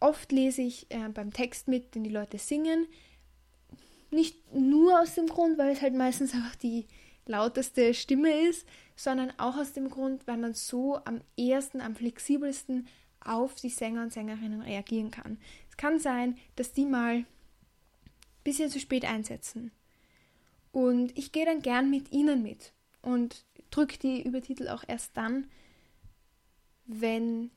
Oft 0.00 0.32
lese 0.32 0.62
ich 0.62 0.90
äh, 0.90 1.08
beim 1.08 1.32
Text 1.32 1.68
mit, 1.68 1.94
den 1.94 2.04
die 2.04 2.10
Leute 2.10 2.38
singen, 2.38 2.86
nicht 4.10 4.54
nur 4.54 5.00
aus 5.00 5.14
dem 5.14 5.26
Grund, 5.26 5.58
weil 5.58 5.72
es 5.72 5.82
halt 5.82 5.94
meistens 5.94 6.32
einfach 6.34 6.56
die 6.56 6.86
lauteste 7.26 7.92
Stimme 7.92 8.48
ist, 8.48 8.66
sondern 8.94 9.32
auch 9.38 9.56
aus 9.56 9.72
dem 9.72 9.90
Grund, 9.90 10.26
weil 10.26 10.38
man 10.38 10.54
so 10.54 10.98
am 11.04 11.20
ehesten, 11.36 11.80
am 11.80 11.94
flexibelsten 11.94 12.86
auf 13.20 13.54
die 13.54 13.68
Sänger 13.68 14.02
und 14.02 14.12
Sängerinnen 14.12 14.62
reagieren 14.62 15.10
kann. 15.10 15.38
Es 15.68 15.76
kann 15.76 15.98
sein, 15.98 16.38
dass 16.54 16.72
die 16.72 16.86
mal 16.86 17.24
bisschen 18.46 18.70
zu 18.70 18.80
spät 18.80 19.04
einsetzen. 19.04 19.72
Und 20.72 21.16
ich 21.18 21.32
gehe 21.32 21.44
dann 21.44 21.62
gern 21.62 21.90
mit 21.90 22.12
ihnen 22.12 22.42
mit 22.42 22.72
und 23.02 23.44
drücke 23.70 23.98
die 23.98 24.22
Übertitel 24.22 24.68
auch 24.68 24.84
erst 24.86 25.16
dann, 25.16 25.48
wenn 26.86 27.50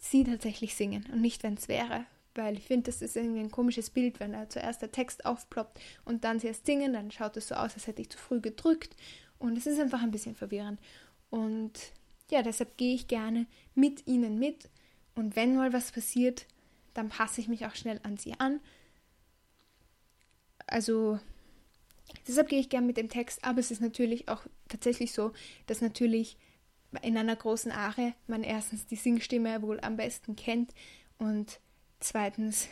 sie 0.00 0.24
tatsächlich 0.24 0.74
singen 0.74 1.06
und 1.12 1.20
nicht, 1.20 1.42
wenn 1.42 1.54
es 1.54 1.68
wäre. 1.68 2.06
Weil 2.34 2.56
ich 2.56 2.64
finde, 2.64 2.84
das 2.84 3.02
ist 3.02 3.14
irgendwie 3.14 3.40
ein 3.40 3.50
komisches 3.50 3.90
Bild, 3.90 4.18
wenn 4.18 4.32
da 4.32 4.48
zuerst 4.48 4.80
der 4.80 4.90
Text 4.90 5.26
aufploppt 5.26 5.78
und 6.06 6.24
dann 6.24 6.40
sie 6.40 6.46
erst 6.46 6.64
singen, 6.64 6.94
dann 6.94 7.10
schaut 7.10 7.36
es 7.36 7.48
so 7.48 7.54
aus, 7.54 7.74
als 7.74 7.86
hätte 7.86 8.00
ich 8.00 8.08
zu 8.08 8.16
früh 8.16 8.40
gedrückt. 8.40 8.96
Und 9.38 9.58
es 9.58 9.66
ist 9.66 9.78
einfach 9.78 10.02
ein 10.02 10.10
bisschen 10.10 10.34
verwirrend. 10.34 10.80
Und 11.28 11.72
ja, 12.30 12.42
deshalb 12.42 12.78
gehe 12.78 12.94
ich 12.94 13.06
gerne 13.06 13.46
mit 13.74 14.06
ihnen 14.06 14.38
mit. 14.38 14.70
Und 15.14 15.36
wenn 15.36 15.56
mal 15.56 15.74
was 15.74 15.92
passiert, 15.92 16.46
dann 16.94 17.10
passe 17.10 17.42
ich 17.42 17.48
mich 17.48 17.66
auch 17.66 17.74
schnell 17.74 18.00
an 18.02 18.16
sie 18.16 18.34
an. 18.38 18.60
Also 20.66 21.18
deshalb 22.26 22.48
gehe 22.48 22.60
ich 22.60 22.68
gerne 22.68 22.86
mit 22.86 22.96
dem 22.96 23.08
Text, 23.08 23.44
aber 23.44 23.60
es 23.60 23.70
ist 23.70 23.80
natürlich 23.80 24.28
auch 24.28 24.42
tatsächlich 24.68 25.12
so, 25.12 25.32
dass 25.66 25.80
natürlich 25.80 26.36
in 27.02 27.16
einer 27.16 27.36
großen 27.36 27.72
Arie 27.72 28.14
man 28.26 28.44
erstens 28.44 28.86
die 28.86 28.96
Singstimme 28.96 29.62
wohl 29.62 29.80
am 29.80 29.96
besten 29.96 30.36
kennt 30.36 30.74
und 31.18 31.60
zweitens 32.00 32.68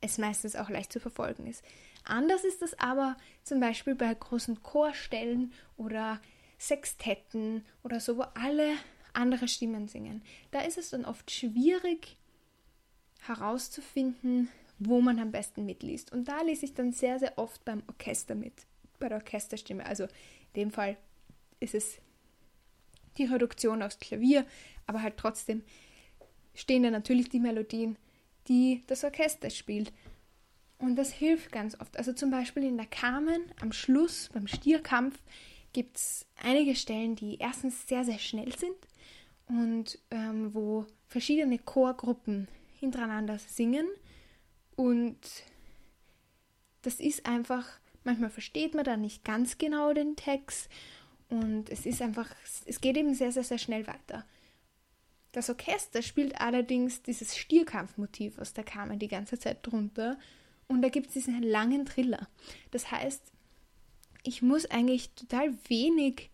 es 0.00 0.18
meistens 0.18 0.56
auch 0.56 0.68
leicht 0.68 0.92
zu 0.92 1.00
verfolgen 1.00 1.46
ist. 1.46 1.62
Anders 2.04 2.44
ist 2.44 2.62
das 2.62 2.78
aber 2.78 3.16
zum 3.44 3.60
Beispiel 3.60 3.94
bei 3.94 4.12
großen 4.12 4.62
Chorstellen 4.62 5.52
oder 5.76 6.20
Sextetten 6.58 7.64
oder 7.82 8.00
so, 8.00 8.16
wo 8.16 8.22
alle 8.34 8.74
andere 9.12 9.48
Stimmen 9.48 9.88
singen. 9.88 10.22
Da 10.50 10.60
ist 10.60 10.78
es 10.78 10.90
dann 10.90 11.04
oft 11.04 11.30
schwierig 11.30 12.16
herauszufinden, 13.20 14.48
wo 14.86 15.00
man 15.00 15.18
am 15.18 15.32
besten 15.32 15.64
mitliest. 15.66 16.12
Und 16.12 16.28
da 16.28 16.42
lese 16.42 16.66
ich 16.66 16.74
dann 16.74 16.92
sehr, 16.92 17.18
sehr 17.18 17.38
oft 17.38 17.64
beim 17.64 17.82
Orchester 17.88 18.34
mit, 18.34 18.66
bei 18.98 19.08
der 19.08 19.18
Orchesterstimme. 19.18 19.84
Also 19.84 20.04
in 20.04 20.10
dem 20.56 20.70
Fall 20.70 20.96
ist 21.60 21.74
es 21.74 21.98
die 23.18 23.24
Reduktion 23.24 23.82
aufs 23.82 23.98
Klavier, 23.98 24.46
aber 24.86 25.02
halt 25.02 25.16
trotzdem 25.16 25.62
stehen 26.54 26.82
da 26.82 26.90
natürlich 26.90 27.28
die 27.28 27.40
Melodien, 27.40 27.96
die 28.48 28.82
das 28.86 29.04
Orchester 29.04 29.50
spielt. 29.50 29.92
Und 30.78 30.96
das 30.96 31.12
hilft 31.12 31.52
ganz 31.52 31.78
oft. 31.80 31.96
Also 31.96 32.12
zum 32.12 32.30
Beispiel 32.30 32.64
in 32.64 32.76
der 32.76 32.86
Carmen 32.86 33.42
am 33.60 33.72
Schluss 33.72 34.30
beim 34.32 34.48
Stierkampf 34.48 35.18
gibt 35.72 35.96
es 35.96 36.26
einige 36.42 36.74
Stellen, 36.74 37.14
die 37.14 37.38
erstens 37.38 37.86
sehr, 37.86 38.04
sehr 38.04 38.18
schnell 38.18 38.52
sind 38.56 38.76
und 39.46 39.98
ähm, 40.10 40.52
wo 40.54 40.86
verschiedene 41.06 41.58
Chorgruppen 41.58 42.48
hintereinander 42.80 43.38
singen. 43.38 43.86
Und 44.76 45.18
das 46.82 47.00
ist 47.00 47.26
einfach, 47.26 47.66
manchmal 48.04 48.30
versteht 48.30 48.74
man 48.74 48.84
da 48.84 48.96
nicht 48.96 49.24
ganz 49.24 49.58
genau 49.58 49.92
den 49.92 50.16
Text 50.16 50.68
und 51.28 51.70
es 51.70 51.86
ist 51.86 52.02
einfach, 52.02 52.30
es 52.66 52.80
geht 52.80 52.96
eben 52.96 53.14
sehr, 53.14 53.32
sehr, 53.32 53.44
sehr 53.44 53.58
schnell 53.58 53.86
weiter. 53.86 54.26
Das 55.32 55.48
Orchester 55.48 56.02
spielt 56.02 56.38
allerdings 56.40 57.02
dieses 57.02 57.36
Stierkampfmotiv 57.38 58.38
aus 58.38 58.52
der 58.52 58.64
Carmen 58.64 58.98
die 58.98 59.08
ganze 59.08 59.38
Zeit 59.38 59.66
drunter 59.66 60.18
und 60.68 60.82
da 60.82 60.88
gibt 60.90 61.06
es 61.08 61.14
diesen 61.14 61.42
langen 61.42 61.86
Triller. 61.86 62.28
Das 62.70 62.90
heißt, 62.90 63.22
ich 64.24 64.42
muss 64.42 64.66
eigentlich 64.66 65.10
total 65.14 65.54
wenig 65.68 66.30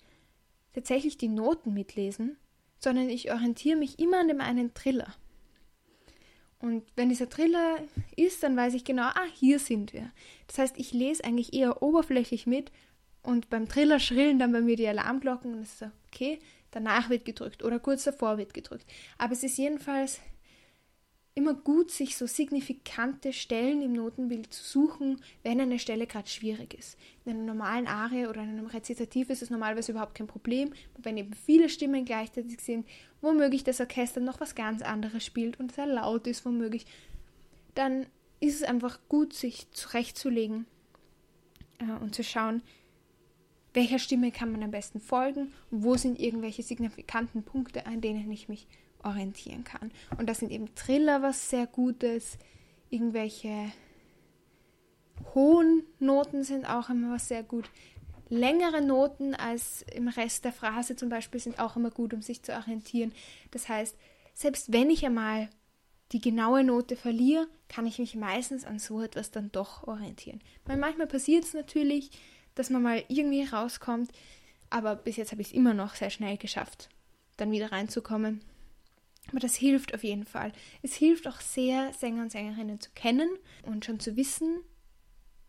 tatsächlich 0.75 1.17
die 1.17 1.29
Noten 1.29 1.75
mitlesen, 1.75 2.37
sondern 2.81 3.09
ich 3.09 3.33
orientiere 3.33 3.79
mich 3.79 3.99
immer 3.99 4.21
an 4.21 4.29
dem 4.29 4.41
einen 4.41 4.75
Triller. 4.75 5.15
Und 6.61 6.85
wenn 6.97 7.09
dieser 7.09 7.29
Triller 7.29 7.79
ist, 8.17 8.43
dann 8.43 8.57
weiß 8.57 8.75
ich 8.75 8.85
genau, 8.85 9.05
ah, 9.05 9.27
hier 9.35 9.59
sind 9.59 9.93
wir. 9.93 10.11
Das 10.49 10.59
heißt, 10.59 10.79
ich 10.79 10.93
lese 10.93 11.25
eigentlich 11.25 11.55
eher 11.55 11.83
oberflächlich 11.83 12.47
mit 12.47 12.73
und 13.23 13.49
beim 13.49 13.69
Triller 13.69 14.01
schrillen 14.01 14.39
dann 14.39 14.53
bei 14.53 14.61
mir 14.61 14.77
die 14.77 14.89
Alarmglocken 14.89 15.55
und 15.55 15.61
es 15.61 15.73
ist 15.73 15.79
so, 15.79 15.91
okay, 16.09 16.41
danach 16.71 17.11
wird 17.11 17.25
gedrückt 17.25 17.63
oder 17.63 17.79
kurz 17.79 18.05
davor 18.05 18.39
wird 18.39 18.55
gedrückt. 18.55 18.87
Aber 19.19 19.33
es 19.33 19.45
ist 19.45 19.57
jedenfalls 19.57 20.21
immer 21.39 21.55
gut, 21.55 21.93
sich 21.93 22.17
so 22.17 22.27
signifikante 22.27 23.33
Stellen 23.33 23.81
im 23.81 23.93
Notenbild 23.93 24.53
zu 24.53 24.65
suchen, 24.65 25.21
wenn 25.45 25.61
eine 25.61 25.79
Stelle 25.79 26.09
gerade 26.09 26.29
schwierig 26.29 26.75
ist. 26.75 26.99
In 27.25 27.33
einer 27.33 27.45
normalen 27.45 27.87
Arie 27.87 28.27
oder 28.27 28.43
in 28.43 28.51
einem 28.51 28.67
Rezitativ 28.67 29.31
ist 29.31 29.43
es 29.43 29.49
normalerweise 29.49 29.93
überhaupt 29.93 30.17
kein 30.17 30.27
Problem. 30.27 30.73
Wenn 30.99 31.17
eben 31.17 31.33
viele 31.33 31.69
Stimmen 31.69 32.05
gleichzeitig 32.05 32.61
sind, 32.61 32.89
womöglich 33.21 33.63
das 33.63 33.81
Orchester 33.81 34.21
noch 34.21 34.41
was 34.41 34.57
ganz 34.57 34.83
anderes 34.83 35.25
spielt 35.25 35.61
und 35.61 35.71
sehr 35.71 35.87
laut 35.87 36.27
ist, 36.27 36.45
womöglich, 36.45 36.87
dann 37.77 38.07
ist 38.41 38.57
es 38.57 38.65
einfach 38.65 38.99
gut, 39.09 39.33
sich 39.33 39.71
zurechtzulegen 39.71 40.67
äh, 41.79 42.03
und 42.03 42.17
zu 42.17 42.25
schauen, 42.25 42.63
welcher 43.75 44.01
Stimme 44.01 44.33
kann 44.33 44.51
man 44.51 44.65
am 44.65 44.73
besten 44.73 44.99
folgen, 44.99 45.53
wo 45.71 45.97
sind 45.97 46.19
irgendwelche 46.19 46.65
signifikanten 46.65 47.45
Punkte, 47.45 47.87
an 47.87 48.01
denen 48.01 48.33
ich 48.33 48.49
mich 48.49 48.67
orientieren 49.03 49.65
kann. 49.65 49.91
Und 50.17 50.29
das 50.29 50.39
sind 50.39 50.51
eben 50.51 50.75
Triller, 50.75 51.23
was 51.23 51.51
sehr 51.51 51.67
gut 51.67 52.03
ist. 52.03 52.39
Irgendwelche 52.91 53.73
hohen 55.35 55.83
Noten 55.99 56.45
sind 56.45 56.65
auch 56.67 56.91
immer 56.91 57.15
was 57.15 57.29
sehr 57.29 57.43
gut. 57.43 57.69
Längere 58.31 58.83
Noten 58.83 59.35
als 59.35 59.83
im 59.95 60.09
Rest 60.09 60.45
der 60.45 60.53
Phrase 60.53 60.97
zum 60.97 61.09
Beispiel 61.09 61.41
sind 61.41 61.59
auch 61.59 61.77
immer 61.77 61.91
gut, 61.91 62.13
um 62.13 62.23
sich 62.23 62.43
zu 62.43 62.53
orientieren. 62.53 63.13
Das 63.51 63.69
heißt, 63.69 63.97
selbst 64.35 64.73
wenn 64.73 64.91
ich 64.91 65.05
einmal 65.05 65.49
die 66.13 66.21
genaue 66.21 66.65
Note 66.65 66.97
verliere, 66.97 67.49
kann 67.69 67.87
ich 67.87 67.99
mich 67.99 68.15
meistens 68.15 68.65
an 68.65 68.79
so 68.79 69.03
etwas 69.03 69.31
dann 69.31 69.53
doch 69.53 69.87
orientieren. 69.87 70.41
Weil 70.65 70.77
manchmal 70.77 71.07
passiert 71.07 71.45
es 71.45 71.55
natürlich, 71.55 72.11
dass 72.55 72.71
man 72.71 72.83
mal 72.83 73.05
irgendwie 73.09 73.45
rauskommt, 73.45 74.11
aber 74.71 74.97
bis 74.97 75.17
jetzt 75.17 75.33
habe 75.33 75.43
ich 75.43 75.49
es 75.49 75.55
immer 75.55 75.75
noch 75.75 75.95
sehr 75.95 76.11
schnell 76.11 76.37
geschafft, 76.37 76.89
dann 77.37 77.51
wieder 77.51 77.73
reinzukommen. 77.73 78.43
Aber 79.29 79.41
das 79.41 79.57
hilft 79.57 79.95
auf 79.95 80.05
jeden 80.05 80.25
Fall. 80.25 80.53
Es 80.83 80.95
hilft 80.95 81.29
auch 81.29 81.41
sehr, 81.41 81.93
Sänger 81.93 82.23
und 82.23 82.33
Sängerinnen 82.33 82.81
zu 82.81 82.91
kennen 82.95 83.29
und 83.65 83.85
schon 83.85 84.01
zu 84.01 84.17
wissen, 84.17 84.61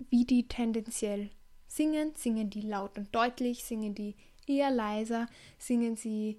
wie 0.09 0.25
die 0.25 0.47
tendenziell 0.47 1.29
singen. 1.67 2.13
Singen 2.15 2.49
die 2.49 2.61
laut 2.61 2.97
und 2.97 3.13
deutlich, 3.15 3.63
singen 3.63 3.95
die 3.95 4.15
eher 4.47 4.71
leiser, 4.71 5.27
singen 5.57 5.95
sie 5.95 6.37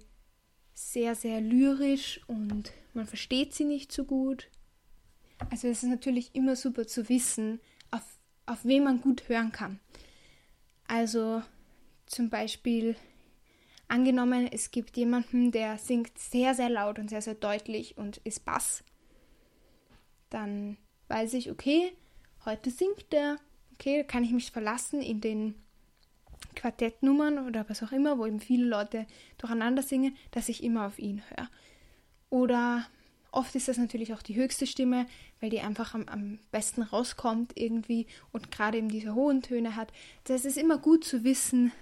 sehr, 0.75 1.15
sehr 1.15 1.41
lyrisch 1.41 2.21
und 2.27 2.73
man 2.95 3.07
versteht 3.07 3.55
sie 3.55 3.65
nicht 3.65 3.93
so 3.93 4.05
gut. 4.05 4.49
Also 5.51 5.69
es 5.69 5.83
ist 5.83 5.89
natürlich 5.89 6.35
immer 6.35 6.57
super 6.57 6.87
zu 6.87 7.09
wissen, 7.09 7.61
auf, 7.91 8.03
auf 8.47 8.65
wen 8.65 8.85
man 8.85 9.01
gut 9.01 9.29
hören 9.29 9.53
kann. 9.53 9.81
Also 10.87 11.43
zum 12.07 12.29
Beispiel 12.29 12.97
Angenommen, 13.91 14.49
es 14.53 14.71
gibt 14.71 14.97
jemanden, 14.97 15.51
der 15.51 15.77
singt 15.77 16.17
sehr, 16.17 16.55
sehr 16.55 16.71
laut 16.71 17.01
und 17.01 17.11
sehr, 17.11 17.23
sehr 17.23 17.35
deutlich 17.35 17.99
und 17.99 18.19
ist 18.19 18.45
Bass. 18.45 18.85
Dann 20.29 20.77
weiß 21.09 21.35
ich, 21.35 21.51
okay, 21.51 21.91
heute 22.45 22.71
singt 22.71 23.11
der. 23.11 23.39
Okay, 23.75 24.05
kann 24.05 24.23
ich 24.23 24.31
mich 24.31 24.53
verlassen 24.53 25.03
in 25.03 25.21
den 25.21 25.57
Quartettnummern 26.55 27.45
oder 27.49 27.69
was 27.69 27.83
auch 27.83 27.91
immer, 27.91 28.17
wo 28.17 28.27
eben 28.27 28.39
viele 28.39 28.65
Leute 28.65 29.09
durcheinander 29.39 29.83
singen, 29.83 30.17
dass 30.31 30.49
ich 30.49 30.63
immer 30.63 30.87
auf 30.87 31.01
ihn 31.01 31.25
höre. 31.29 31.49
Oder 32.29 32.87
oft 33.33 33.57
ist 33.57 33.67
das 33.67 33.77
natürlich 33.77 34.15
auch 34.15 34.23
die 34.23 34.37
höchste 34.37 34.69
Stimme, 34.69 35.07
weil 35.41 35.51
die 35.51 35.63
einfach 35.63 35.95
am, 35.95 36.07
am 36.07 36.39
besten 36.53 36.83
rauskommt 36.83 37.55
irgendwie 37.57 38.07
und 38.31 38.53
gerade 38.53 38.79
eben 38.79 38.89
diese 38.89 39.17
hohen 39.17 39.43
Töne 39.43 39.75
hat. 39.75 39.93
Das 40.23 40.45
ist 40.45 40.59
immer 40.59 40.79
gut 40.79 41.03
zu 41.03 41.25
wissen, 41.25 41.73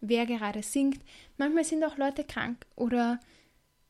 wer 0.00 0.26
gerade 0.26 0.62
singt. 0.62 1.00
Manchmal 1.36 1.64
sind 1.64 1.84
auch 1.84 1.96
Leute 1.96 2.24
krank 2.24 2.66
oder 2.76 3.20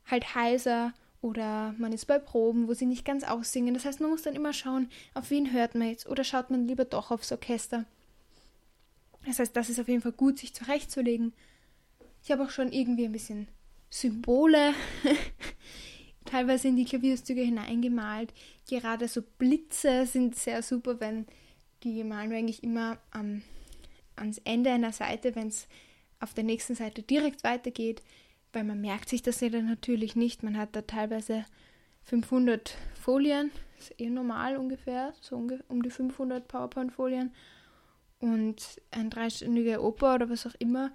halt 0.06 0.34
heiser 0.34 0.92
oder 1.22 1.74
man 1.78 1.92
ist 1.92 2.06
bei 2.06 2.18
Proben, 2.18 2.68
wo 2.68 2.74
sie 2.74 2.86
nicht 2.86 3.04
ganz 3.04 3.24
aussingen. 3.24 3.74
Das 3.74 3.84
heißt, 3.84 4.00
man 4.00 4.10
muss 4.10 4.22
dann 4.22 4.34
immer 4.34 4.52
schauen, 4.52 4.88
auf 5.14 5.30
wen 5.30 5.52
hört 5.52 5.74
man 5.74 5.88
jetzt 5.88 6.08
oder 6.08 6.24
schaut 6.24 6.50
man 6.50 6.66
lieber 6.66 6.84
doch 6.84 7.10
aufs 7.10 7.32
Orchester. 7.32 7.84
Das 9.26 9.38
heißt, 9.38 9.54
das 9.54 9.68
ist 9.68 9.78
auf 9.78 9.88
jeden 9.88 10.00
Fall 10.00 10.12
gut, 10.12 10.38
sich 10.38 10.54
zurechtzulegen. 10.54 11.34
Ich 12.22 12.30
habe 12.30 12.44
auch 12.44 12.50
schon 12.50 12.72
irgendwie 12.72 13.04
ein 13.04 13.12
bisschen 13.12 13.48
Symbole 13.90 14.72
teilweise 16.24 16.68
in 16.68 16.76
die 16.76 16.84
Klavierstücke 16.84 17.42
hineingemalt. 17.42 18.32
Gerade 18.68 19.08
so 19.08 19.22
Blitze 19.38 20.06
sind 20.06 20.36
sehr 20.36 20.62
super, 20.62 21.00
wenn 21.00 21.26
die 21.82 22.04
malen 22.04 22.30
wir 22.30 22.38
eigentlich 22.38 22.62
immer 22.62 22.98
am, 23.10 23.42
ans 24.16 24.38
Ende 24.44 24.70
einer 24.70 24.92
Seite, 24.92 25.34
wenn 25.34 25.48
es 25.48 25.66
auf 26.20 26.34
der 26.34 26.44
nächsten 26.44 26.74
Seite 26.74 27.02
direkt 27.02 27.44
weitergeht, 27.44 28.02
weil 28.52 28.64
man 28.64 28.80
merkt 28.80 29.08
sich 29.08 29.22
das 29.22 29.40
ja 29.40 29.48
dann 29.48 29.66
natürlich 29.66 30.16
nicht. 30.16 30.42
Man 30.42 30.56
hat 30.56 30.76
da 30.76 30.82
teilweise 30.82 31.44
500 32.02 32.76
Folien, 33.00 33.50
ist 33.78 33.98
eh 33.98 34.10
normal 34.10 34.56
ungefähr, 34.56 35.14
so 35.20 35.36
um 35.68 35.82
die 35.82 35.90
500 35.90 36.46
PowerPoint-Folien 36.46 37.32
und 38.20 38.80
ein 38.90 39.10
dreistündiger 39.10 39.82
Oper 39.82 40.14
oder 40.14 40.28
was 40.30 40.46
auch 40.46 40.54
immer, 40.58 40.92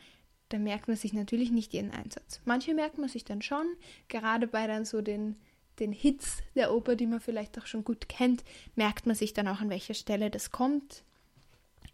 da 0.50 0.60
merkt 0.60 0.88
man 0.88 0.96
sich 0.96 1.13
natürlich 1.13 1.51
nicht 1.51 1.74
jeden 1.74 1.91
Einsatz. 1.91 2.39
Manche 2.46 2.74
merkt 2.74 2.98
man 2.98 3.10
sich 3.10 3.25
dann 3.25 3.41
schon, 3.41 3.65
gerade 4.08 4.48
bei 4.48 4.67
dann 4.67 4.86
so 4.86 5.01
den, 5.01 5.36
den 5.79 5.91
Hits 5.91 6.44
der 6.53 6.74
Oper, 6.74 6.96
die 6.96 7.08
man 7.08 7.20
vielleicht 7.20 7.58
auch 7.58 7.65
schon 7.65 7.84
gut 7.84 8.08
kennt, 8.08 8.44
merkt 8.75 9.08
man 9.08 9.15
sich 9.15 9.34
dann 9.34 9.48
auch, 9.48 9.60
an 9.60 9.70
welcher 9.70 9.96
Stelle 9.96 10.29
das 10.29 10.51
kommt. 10.51 11.03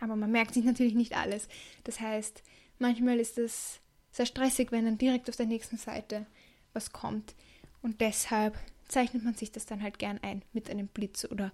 Aber 0.01 0.15
man 0.15 0.31
merkt 0.31 0.53
sich 0.53 0.65
natürlich 0.65 0.95
nicht 0.95 1.15
alles. 1.15 1.47
Das 1.85 1.99
heißt, 1.99 2.43
manchmal 2.81 3.19
ist 3.19 3.37
es 3.37 3.79
sehr 4.11 4.25
stressig, 4.25 4.71
wenn 4.71 4.85
dann 4.85 4.97
direkt 4.97 5.29
auf 5.29 5.37
der 5.37 5.45
nächsten 5.45 5.77
Seite 5.77 6.25
was 6.73 6.91
kommt. 6.91 7.35
Und 7.81 8.01
deshalb 8.01 8.57
zeichnet 8.87 9.23
man 9.23 9.35
sich 9.35 9.51
das 9.51 9.65
dann 9.65 9.81
halt 9.81 9.99
gern 9.99 10.19
ein 10.21 10.43
mit 10.51 10.69
einem 10.69 10.87
Blitz 10.87 11.25
oder 11.25 11.51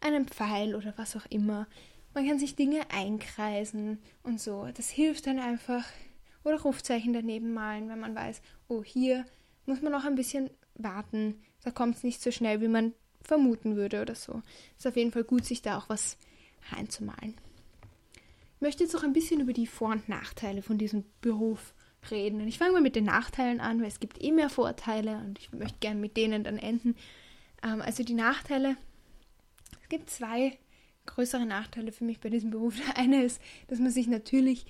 einem 0.00 0.26
Pfeil 0.26 0.74
oder 0.74 0.94
was 0.96 1.16
auch 1.16 1.26
immer. 1.26 1.68
Man 2.14 2.26
kann 2.26 2.38
sich 2.38 2.56
Dinge 2.56 2.80
einkreisen 2.90 3.98
und 4.22 4.40
so. 4.40 4.68
Das 4.74 4.90
hilft 4.90 5.26
dann 5.26 5.38
einfach. 5.38 5.84
Oder 6.42 6.60
Rufzeichen 6.60 7.12
daneben 7.12 7.52
malen, 7.52 7.88
wenn 7.90 8.00
man 8.00 8.14
weiß, 8.14 8.40
oh, 8.68 8.82
hier 8.82 9.26
muss 9.66 9.82
man 9.82 9.92
noch 9.92 10.06
ein 10.06 10.14
bisschen 10.14 10.48
warten. 10.74 11.38
Da 11.62 11.70
kommt 11.70 11.96
es 11.96 12.02
nicht 12.02 12.22
so 12.22 12.30
schnell, 12.30 12.62
wie 12.62 12.68
man 12.68 12.94
vermuten 13.22 13.76
würde 13.76 14.00
oder 14.00 14.14
so. 14.14 14.42
Ist 14.78 14.86
auf 14.86 14.96
jeden 14.96 15.12
Fall 15.12 15.24
gut, 15.24 15.44
sich 15.44 15.60
da 15.60 15.76
auch 15.76 15.90
was 15.90 16.16
reinzumalen. 16.70 17.36
Möchte 18.60 18.84
jetzt 18.84 18.94
auch 18.94 19.02
ein 19.02 19.12
bisschen 19.12 19.40
über 19.40 19.52
die 19.52 19.66
Vor- 19.66 19.92
und 19.92 20.08
Nachteile 20.08 20.62
von 20.62 20.78
diesem 20.78 21.04
Beruf 21.20 21.74
reden. 22.10 22.40
Und 22.40 22.48
ich 22.48 22.58
fange 22.58 22.72
mal 22.72 22.80
mit 22.80 22.96
den 22.96 23.04
Nachteilen 23.04 23.60
an, 23.60 23.80
weil 23.80 23.88
es 23.88 24.00
gibt 24.00 24.22
eh 24.22 24.32
mehr 24.32 24.50
Vorteile 24.50 25.18
und 25.18 25.38
ich 25.38 25.52
möchte 25.52 25.78
gerne 25.80 26.00
mit 26.00 26.16
denen 26.16 26.44
dann 26.44 26.58
enden. 26.58 26.94
Ähm, 27.62 27.82
also 27.82 28.02
die 28.02 28.14
Nachteile, 28.14 28.76
es 29.82 29.88
gibt 29.88 30.10
zwei 30.10 30.58
größere 31.06 31.46
Nachteile 31.46 31.92
für 31.92 32.04
mich 32.04 32.20
bei 32.20 32.30
diesem 32.30 32.50
Beruf. 32.50 32.76
Der 32.76 32.96
eine 32.96 33.24
ist, 33.24 33.40
dass 33.68 33.78
man 33.78 33.90
sich 33.90 34.06
natürlich 34.06 34.66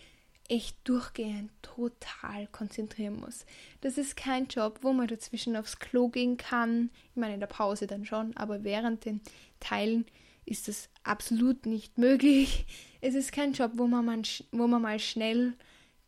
echt 0.49 0.77
durchgehend 0.85 1.51
total 1.63 2.49
konzentrieren 2.49 3.21
muss. 3.21 3.47
Das 3.83 3.99
ist 3.99 4.17
kein 4.17 4.47
Job, 4.47 4.81
wo 4.83 4.93
man 4.93 5.07
dazwischen 5.07 5.57
aufs 5.57 5.79
Klo 5.79 6.09
gehen 6.09 6.37
kann. 6.37 6.91
Ich 7.11 7.17
meine, 7.17 7.35
in 7.35 7.41
der 7.41 7.47
Pause 7.47 7.87
dann 7.87 8.05
schon, 8.05 8.37
aber 8.37 8.65
während 8.65 9.05
den 9.05 9.21
Teilen 9.61 10.07
ist 10.47 10.67
das 10.67 10.89
absolut 11.05 11.67
nicht 11.67 11.99
möglich. 11.99 12.67
Es 13.01 13.15
ist 13.15 13.33
kein 13.33 13.53
Job, 13.53 13.73
wo 13.75 13.87
man, 13.87 14.05
mal, 14.05 14.23
wo 14.53 14.67
man 14.67 14.83
mal 14.83 14.99
schnell 14.99 15.55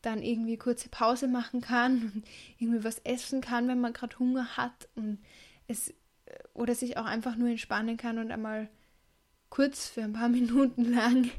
dann 0.03 0.23
irgendwie 0.23 0.57
kurze 0.57 0.89
Pause 0.89 1.29
machen 1.29 1.61
kann 1.61 2.13
und 2.15 2.25
irgendwie 2.59 2.85
was 2.85 2.99
essen 3.01 3.41
kann, 3.41 3.69
wenn 3.69 3.81
man 3.81 3.93
gerade 3.93 4.19
Hunger 4.19 4.57
hat 4.57 4.89
und 4.95 5.19
es 5.69 5.95
oder 6.55 6.75
sich 6.75 6.97
auch 6.97 7.05
einfach 7.05 7.37
nur 7.37 7.49
entspannen 7.49 7.97
kann 7.97 8.19
und 8.19 8.31
einmal 8.31 8.69
kurz 9.49 9.89
für 9.89 10.03
ein 10.03 10.13
paar 10.13 10.29
Minuten 10.31 10.93
lang 10.93 11.31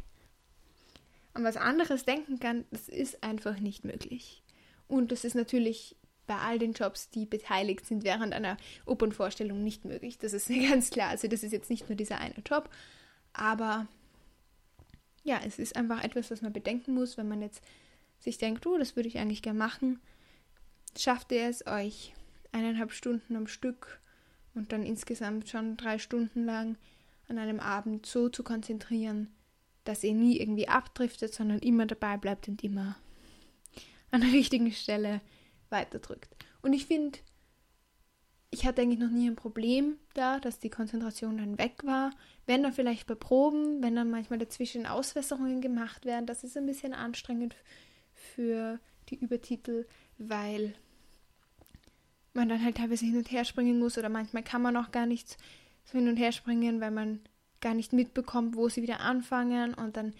an 1.33 1.43
was 1.43 1.57
anderes 1.57 2.05
denken 2.05 2.39
kann, 2.39 2.65
das 2.71 2.87
ist 2.87 3.23
einfach 3.23 3.59
nicht 3.59 3.83
möglich. 3.83 4.43
Und 4.87 5.11
das 5.11 5.23
ist 5.23 5.33
natürlich 5.33 5.95
bei 6.27 6.37
all 6.37 6.59
den 6.59 6.73
Jobs, 6.73 7.09
die 7.09 7.25
beteiligt 7.25 7.85
sind 7.85 8.03
während 8.03 8.33
einer 8.33 8.57
Opernvorstellung 8.85 9.63
nicht 9.63 9.83
möglich. 9.83 10.19
Das 10.19 10.33
ist 10.33 10.47
ganz 10.69 10.91
klar. 10.91 11.09
Also 11.09 11.27
das 11.27 11.43
ist 11.43 11.51
jetzt 11.51 11.69
nicht 11.69 11.89
nur 11.89 11.95
dieser 11.95 12.19
eine 12.19 12.35
Job, 12.45 12.69
aber 13.33 13.87
ja, 15.23 15.39
es 15.45 15.59
ist 15.59 15.75
einfach 15.75 16.03
etwas, 16.03 16.31
was 16.31 16.41
man 16.41 16.53
bedenken 16.53 16.93
muss, 16.93 17.17
wenn 17.17 17.27
man 17.27 17.41
jetzt 17.41 17.63
sich 18.19 18.37
denkt, 18.37 18.65
oh, 18.67 18.77
das 18.77 18.95
würde 18.95 19.09
ich 19.09 19.17
eigentlich 19.17 19.41
gerne 19.41 19.59
machen. 19.59 19.99
Schafft 20.97 21.31
ihr 21.31 21.47
es 21.47 21.65
euch 21.65 22.13
eineinhalb 22.51 22.91
Stunden 22.91 23.35
am 23.35 23.47
Stück 23.47 23.99
und 24.53 24.71
dann 24.71 24.83
insgesamt 24.83 25.49
schon 25.49 25.77
drei 25.77 25.97
Stunden 25.97 26.45
lang 26.45 26.77
an 27.27 27.37
einem 27.37 27.59
Abend 27.59 28.05
so 28.05 28.29
zu 28.29 28.43
konzentrieren, 28.43 29.33
dass 29.85 30.03
ihr 30.03 30.13
nie 30.13 30.39
irgendwie 30.39 30.67
abdriftet, 30.67 31.33
sondern 31.33 31.59
immer 31.59 31.85
dabei 31.85 32.17
bleibt 32.17 32.47
und 32.47 32.63
immer 32.63 32.95
an 34.11 34.21
der 34.21 34.31
richtigen 34.33 34.71
Stelle 34.71 35.21
weiterdrückt. 35.69 36.35
Und 36.61 36.73
ich 36.73 36.85
finde, 36.85 37.19
ich 38.53 38.65
hatte 38.65 38.83
eigentlich 38.83 38.99
noch 38.99 39.09
nie 39.09 39.27
ein 39.27 39.35
Problem 39.35 39.97
da, 40.13 40.39
dass 40.39 40.59
die 40.59 40.69
Konzentration 40.69 41.37
dann 41.39 41.57
weg 41.57 41.83
war. 41.83 42.11
Wenn 42.45 42.61
dann 42.61 42.71
vielleicht 42.71 43.07
bei 43.07 43.15
Proben, 43.15 43.81
wenn 43.81 43.95
dann 43.95 44.11
manchmal 44.11 44.37
dazwischen 44.37 44.85
Auswässerungen 44.85 45.59
gemacht 45.59 46.05
werden, 46.05 46.27
das 46.27 46.43
ist 46.43 46.55
ein 46.55 46.67
bisschen 46.67 46.93
anstrengend 46.93 47.55
für 48.13 48.79
die 49.09 49.15
Übertitel, 49.15 49.87
weil 50.19 50.75
man 52.33 52.47
dann 52.47 52.63
halt 52.63 52.77
teilweise 52.77 53.05
hin 53.05 53.17
und 53.17 53.31
her 53.31 53.43
springen 53.43 53.79
muss 53.79 53.97
oder 53.97 54.09
manchmal 54.09 54.43
kann 54.43 54.61
man 54.61 54.77
auch 54.77 54.91
gar 54.91 55.07
nicht 55.07 55.37
so 55.83 55.97
hin 55.97 56.07
und 56.07 56.17
her 56.17 56.31
springen, 56.31 56.79
weil 56.79 56.91
man 56.91 57.21
gar 57.59 57.73
nicht 57.73 57.91
mitbekommt, 57.91 58.55
wo 58.55 58.69
sie 58.69 58.83
wieder 58.83 58.99
anfangen 58.99 59.73
und 59.73 59.97
dann 59.97 60.13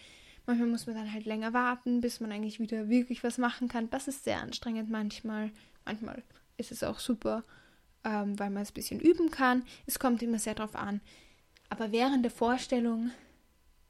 manchmal 0.47 0.69
muss 0.69 0.87
man 0.87 0.95
dann 0.95 1.13
halt 1.13 1.25
länger 1.25 1.53
warten, 1.53 2.01
bis 2.01 2.19
man 2.19 2.31
eigentlich 2.31 2.59
wieder 2.59 2.89
wirklich 2.89 3.23
was 3.23 3.37
machen 3.37 3.67
kann. 3.67 3.91
Das 3.91 4.07
ist 4.07 4.23
sehr 4.23 4.41
anstrengend 4.41 4.89
manchmal. 4.89 5.51
Manchmal 5.85 6.23
ist 6.57 6.71
es 6.71 6.83
auch 6.83 6.99
super, 6.99 7.43
ähm, 8.03 8.37
weil 8.39 8.49
man 8.49 8.63
es 8.63 8.71
ein 8.71 8.75
bisschen 8.75 8.99
üben 8.99 9.31
kann. 9.31 9.63
Es 9.85 9.99
kommt 9.99 10.21
immer 10.21 10.39
sehr 10.39 10.55
drauf 10.55 10.75
an. 10.75 11.01
Aber 11.69 11.91
während 11.91 12.23
der 12.23 12.31
Vorstellung 12.31 13.11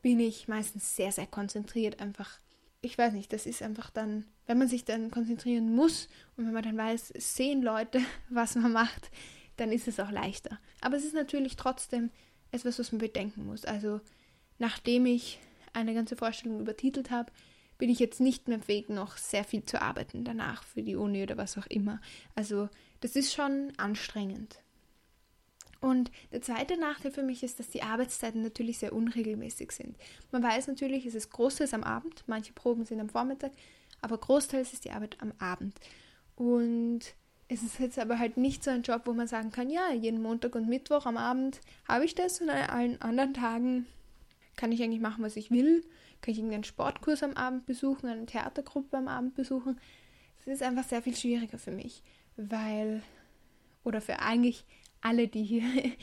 bin 0.02 0.20
ich 0.20 0.48
meistens 0.48 0.96
sehr, 0.96 1.12
sehr 1.12 1.28
konzentriert, 1.28 2.00
einfach 2.00 2.40
ich 2.84 2.98
weiß 2.98 3.14
nicht, 3.14 3.32
das 3.32 3.46
ist 3.46 3.64
einfach 3.64 3.90
dann, 3.90 4.26
wenn 4.46 4.58
man 4.58 4.68
sich 4.68 4.84
dann 4.84 5.10
konzentrieren 5.10 5.74
muss 5.74 6.10
und 6.36 6.46
wenn 6.46 6.54
man 6.54 6.64
dann 6.64 6.78
weiß, 6.78 7.14
sehen 7.16 7.64
Leute, 7.64 8.02
was 8.30 8.56
man 8.56 8.74
macht, 8.74 9.10
dann 9.56 9.72
ist 9.72 9.88
es 9.88 10.00
auch 10.00 10.12
leichter. 10.12 10.60
Aber 10.82 10.98
es 10.98 11.06
ist 11.06 11.16
natürlich 11.16 11.56
trotzdem 11.56 12.12
etwas, 12.52 12.78
was 12.78 12.92
man 12.92 13.00
bedenken 13.00 13.46
muss. 13.46 13.66
Also, 13.66 14.02
nachdem 14.60 15.06
ich 15.06 15.40
eine 15.72 15.94
ganze 15.94 16.16
Vorstellung 16.16 16.60
übertitelt 16.60 17.10
habe, 17.10 17.32
bin 17.78 17.90
ich 17.90 18.00
jetzt 18.00 18.20
nicht 18.20 18.48
mehr 18.48 18.60
fähig, 18.60 18.90
noch 18.90 19.18
sehr 19.18 19.44
viel 19.44 19.64
zu 19.64 19.82
arbeiten 19.82 20.24
danach 20.24 20.64
für 20.64 20.84
die 20.84 20.96
Uni 20.96 21.24
oder 21.24 21.38
was 21.38 21.58
auch 21.58 21.68
immer. 21.68 22.02
Also, 22.36 22.70
das 23.04 23.18
ist 23.18 23.34
schon 23.34 23.74
anstrengend. 23.76 24.60
Und 25.82 26.12
der 26.32 26.42
zweite 26.42 26.80
Nachteil 26.80 27.12
für 27.12 27.24
mich 27.24 27.44
ist, 27.44 27.60
dass 27.60 27.70
die 27.70 27.84
Arbeitszeiten 27.84 28.42
natürlich 28.42 28.78
sehr 28.78 28.94
unregelmäßig 28.94 29.74
sind. 29.74 29.98
Man 30.32 30.42
weiß 30.42 30.68
natürlich, 30.68 31.06
es 31.06 31.14
ist 31.14 31.30
großteils 31.30 31.74
am 31.74 31.84
Abend, 31.84 32.24
manche 32.28 32.54
Proben 32.54 32.86
sind 32.86 33.02
am 33.02 33.10
Vormittag, 33.10 33.52
aber 34.02 34.18
großteils 34.18 34.72
ist 34.72 34.86
die 34.86 34.92
Arbeit 34.92 35.18
am 35.20 35.34
Abend. 35.40 35.78
Und 36.38 37.02
es 37.50 37.62
ist 37.62 37.80
jetzt 37.80 38.00
aber 38.00 38.18
halt 38.18 38.38
nicht 38.38 38.64
so 38.64 38.72
ein 38.72 38.84
Job, 38.84 39.02
wo 39.04 39.12
man 39.12 39.28
sagen 39.28 39.52
kann, 39.52 39.70
ja, 39.70 39.92
jeden 39.92 40.22
Montag 40.22 40.56
und 40.56 40.70
Mittwoch 40.70 41.06
am 41.06 41.18
Abend 41.18 41.60
habe 41.86 42.06
ich 42.06 42.16
das 42.16 42.40
und 42.40 42.50
an 42.50 42.70
allen 42.70 43.02
anderen 43.02 43.34
Tagen 43.34 43.86
kann 44.56 44.72
ich 44.72 44.82
eigentlich 44.82 45.02
machen, 45.02 45.26
was 45.26 45.36
ich 45.36 45.52
will. 45.52 45.84
Kann 46.22 46.32
ich 46.32 46.38
irgendeinen 46.38 46.64
Sportkurs 46.64 47.22
am 47.22 47.34
Abend 47.34 47.66
besuchen, 47.66 48.08
eine 48.08 48.26
Theatergruppe 48.26 48.96
am 48.96 49.10
Abend 49.10 49.36
besuchen. 49.36 49.78
Das 50.46 50.54
ist 50.54 50.64
einfach 50.64 50.86
sehr 50.86 51.02
viel 51.02 51.16
schwieriger 51.16 51.58
für 51.58 51.72
mich, 51.72 52.02
weil, 52.38 53.02
oder 53.84 54.02
für 54.02 54.20
eigentlich 54.20 54.66
alle, 55.02 55.28
die 55.28 55.44
hier 55.44 55.64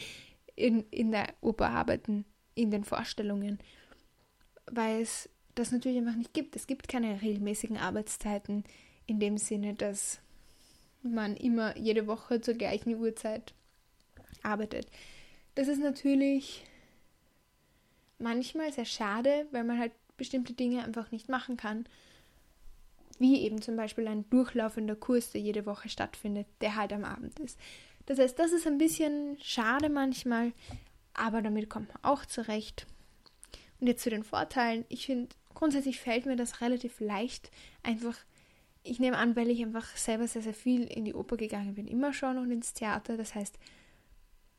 in, 0.56 0.84
in 0.90 1.10
der 1.10 1.28
Oper 1.40 1.70
arbeiten, 1.70 2.24
in 2.54 2.70
den 2.70 2.84
Vorstellungen, 2.84 3.58
weil 4.66 5.00
es 5.00 5.28
das 5.54 5.72
natürlich 5.72 5.98
einfach 5.98 6.16
nicht 6.16 6.34
gibt. 6.34 6.56
Es 6.56 6.66
gibt 6.66 6.88
keine 6.88 7.20
regelmäßigen 7.22 7.76
Arbeitszeiten 7.76 8.64
in 9.06 9.18
dem 9.18 9.38
Sinne, 9.38 9.74
dass 9.74 10.20
man 11.02 11.36
immer 11.36 11.76
jede 11.76 12.06
Woche 12.06 12.40
zur 12.40 12.54
gleichen 12.54 12.94
Uhrzeit 12.96 13.54
arbeitet. 14.42 14.86
Das 15.54 15.68
ist 15.68 15.80
natürlich 15.80 16.64
manchmal 18.18 18.72
sehr 18.72 18.84
schade, 18.84 19.46
weil 19.50 19.64
man 19.64 19.78
halt 19.78 19.92
bestimmte 20.16 20.52
Dinge 20.52 20.84
einfach 20.84 21.10
nicht 21.10 21.28
machen 21.28 21.56
kann. 21.56 21.86
Wie 23.20 23.42
eben 23.42 23.60
zum 23.60 23.76
Beispiel 23.76 24.08
ein 24.08 24.28
durchlaufender 24.30 24.96
Kurs, 24.96 25.30
der 25.30 25.42
jede 25.42 25.66
Woche 25.66 25.90
stattfindet, 25.90 26.46
der 26.62 26.74
halt 26.74 26.92
am 26.92 27.04
Abend 27.04 27.38
ist. 27.38 27.60
Das 28.06 28.18
heißt, 28.18 28.38
das 28.38 28.50
ist 28.50 28.66
ein 28.66 28.78
bisschen 28.78 29.36
schade 29.42 29.90
manchmal, 29.90 30.52
aber 31.12 31.42
damit 31.42 31.68
kommt 31.68 31.88
man 31.88 32.02
auch 32.02 32.24
zurecht. 32.24 32.86
Und 33.78 33.88
jetzt 33.88 34.02
zu 34.02 34.10
den 34.10 34.24
Vorteilen. 34.24 34.86
Ich 34.88 35.04
finde, 35.04 35.28
grundsätzlich 35.54 36.00
fällt 36.00 36.24
mir 36.24 36.36
das 36.36 36.62
relativ 36.62 36.98
leicht. 36.98 37.50
Einfach, 37.82 38.16
ich 38.82 38.98
nehme 39.00 39.18
an, 39.18 39.36
weil 39.36 39.50
ich 39.50 39.62
einfach 39.62 39.96
selber 39.98 40.26
sehr, 40.26 40.42
sehr 40.42 40.54
viel 40.54 40.84
in 40.84 41.04
die 41.04 41.14
Oper 41.14 41.36
gegangen 41.36 41.74
bin, 41.74 41.86
immer 41.86 42.14
schon 42.14 42.38
und 42.38 42.50
ins 42.50 42.72
Theater. 42.72 43.18
Das 43.18 43.34
heißt, 43.34 43.58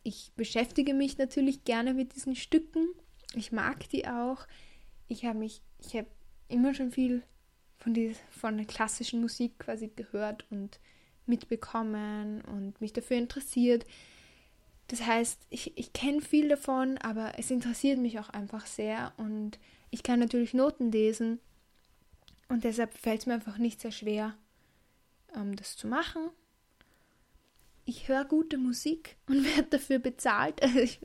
ich 0.04 0.32
beschäftige 0.36 0.94
mich 0.94 1.18
natürlich 1.18 1.64
gerne 1.64 1.96
mit 1.96 2.16
diesen 2.16 2.36
Stücken. 2.36 2.88
Ich 3.34 3.52
mag 3.52 3.90
die 3.90 4.08
auch. 4.08 4.46
Ich 5.08 5.26
habe 5.26 5.40
mich, 5.40 5.64
ich 5.80 5.96
habe 5.96 6.08
immer 6.48 6.76
schon 6.76 6.92
viel 6.92 7.24
von, 7.82 7.94
die, 7.94 8.16
von 8.30 8.58
der 8.58 8.66
klassischen 8.66 9.22
Musik 9.22 9.58
quasi 9.60 9.90
gehört 9.96 10.46
und 10.52 10.80
mitbekommen 11.26 12.42
und 12.42 12.80
mich 12.80 12.94
dafür 12.94 13.18
interessiert. 13.18 13.86
Das 14.88 15.06
heißt, 15.06 15.48
ich, 15.50 15.78
ich 15.78 15.94
kenne 15.94 16.22
viel 16.22 16.50
davon, 16.50 16.98
aber 17.00 17.34
es 17.38 17.50
interessiert 17.50 17.98
mich 17.98 18.20
auch 18.20 18.30
einfach 18.30 18.66
sehr 18.66 19.14
und 19.18 19.58
Ich 19.90 20.04
kann 20.04 20.20
natürlich 20.20 20.54
Noten 20.54 20.92
lesen 20.92 21.40
und 22.50 22.64
deshalb 22.64 22.94
fällt 22.94 23.22
es 23.22 23.26
mir 23.26 23.34
einfach 23.34 23.58
nicht 23.58 23.82
sehr 23.82 23.92
schwer, 23.92 24.36
ähm, 25.36 25.56
das 25.56 25.76
zu 25.76 25.88
machen. 25.88 26.30
Ich 27.86 28.08
höre 28.08 28.26
gute 28.26 28.58
Musik 28.58 29.18
und 29.28 29.44
werde 29.56 29.70
dafür 29.70 30.00
bezahlt. 30.00 30.62
Also 30.62 30.80
ich, 30.80 31.00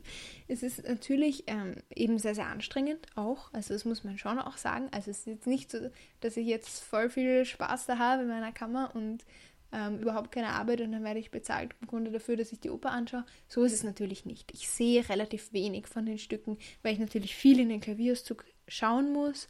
es 0.49 0.63
ist 0.63 0.87
natürlich 0.87 1.45
ähm, 1.47 1.77
eben 1.95 2.19
sehr, 2.19 2.35
sehr 2.35 2.47
anstrengend 2.47 3.07
auch. 3.15 3.53
Also 3.53 3.75
das 3.75 3.85
muss 3.85 4.05
man 4.05 4.19
schon 4.19 4.39
auch 4.39 4.57
sagen. 4.57 4.89
Also 4.93 5.11
es 5.11 5.21
ist 5.21 5.27
jetzt 5.27 5.47
nicht 5.47 5.71
so, 5.71 5.79
dass 6.21 6.37
ich 6.37 6.47
jetzt 6.47 6.81
voll 6.81 7.11
viel 7.11 7.45
Spaß 7.45 7.87
da 7.87 7.99
habe 7.99 8.23
in 8.23 8.29
meiner 8.29 8.53
Kammer 8.53 8.91
und 8.95 9.25
ähm, 9.73 9.99
überhaupt 9.99 10.33
keine 10.33 10.49
Arbeit 10.49 10.81
und 10.81 10.93
dann 10.93 11.05
werde 11.05 11.21
ich 11.21 11.31
bezahlt 11.31 11.75
im 11.81 11.87
Grunde 11.87 12.11
dafür, 12.11 12.37
dass 12.37 12.53
ich 12.53 12.61
die 12.61 12.71
Oper 12.71 12.93
anschaue. 12.93 13.25
So 13.49 13.65
ist 13.65 13.73
es 13.73 13.83
natürlich 13.83 14.25
nicht. 14.25 14.53
Ich 14.53 14.69
sehe 14.69 15.09
relativ 15.09 15.53
wenig 15.53 15.87
von 15.87 16.07
den 16.07 16.19
Stücken, 16.19 16.57
weil 16.83 16.93
ich 16.93 16.99
natürlich 16.99 17.35
viel 17.35 17.59
in 17.59 17.69
den 17.69 17.81
Klavierauszug 17.81 18.45
schauen 18.69 19.13
muss. 19.13 19.49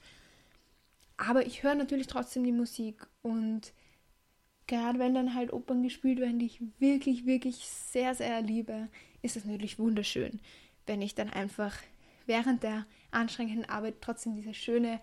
Aber 1.16 1.46
ich 1.46 1.62
höre 1.62 1.74
natürlich 1.74 2.06
trotzdem 2.06 2.44
die 2.44 2.52
Musik 2.52 3.06
und 3.22 3.72
gerade 4.66 4.98
wenn 4.98 5.14
dann 5.14 5.34
halt 5.34 5.52
Opern 5.52 5.82
gespielt 5.82 6.18
werden, 6.18 6.38
die 6.38 6.46
ich 6.46 6.60
wirklich, 6.78 7.26
wirklich 7.26 7.66
sehr, 7.66 8.14
sehr 8.14 8.40
liebe, 8.42 8.88
ist 9.22 9.36
es 9.36 9.44
natürlich 9.44 9.78
wunderschön, 9.78 10.40
wenn 10.86 11.02
ich 11.02 11.14
dann 11.14 11.30
einfach 11.30 11.76
während 12.26 12.62
der 12.62 12.86
anstrengenden 13.10 13.68
Arbeit 13.68 13.96
trotzdem 14.00 14.34
diese 14.34 14.54
schöne 14.54 15.00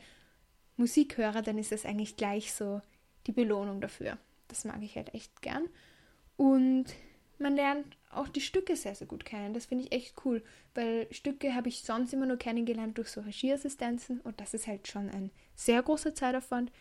Musik 0.75 1.17
höre, 1.17 1.41
dann 1.41 1.57
ist 1.57 1.71
das 1.71 1.85
eigentlich 1.85 2.17
gleich 2.17 2.53
so 2.53 2.81
die 3.27 3.31
Belohnung 3.31 3.79
dafür. 3.79 4.17
Das 4.47 4.65
mag 4.65 4.81
ich 4.81 4.95
halt 4.95 5.13
echt 5.13 5.41
gern. 5.41 5.63
Und 6.35 6.85
man 7.39 7.55
lernt 7.55 7.97
auch 8.11 8.27
die 8.27 8.41
Stücke 8.41 8.75
sehr, 8.75 8.95
sehr 8.95 9.07
gut 9.07 9.25
kennen. 9.25 9.53
Das 9.53 9.67
finde 9.67 9.85
ich 9.85 9.91
echt 9.91 10.13
cool, 10.25 10.43
weil 10.73 11.07
Stücke 11.11 11.53
habe 11.55 11.69
ich 11.69 11.81
sonst 11.83 12.13
immer 12.13 12.25
nur 12.25 12.37
kennengelernt 12.37 12.97
durch 12.97 13.09
so 13.09 13.21
Regieassistenzen 13.21 14.19
und 14.21 14.39
das 14.39 14.53
ist 14.53 14.67
halt 14.67 14.87
schon 14.87 15.09
ein 15.09 15.31
sehr 15.55 15.81
großer 15.81 16.13
Zeitaufwand. 16.13 16.71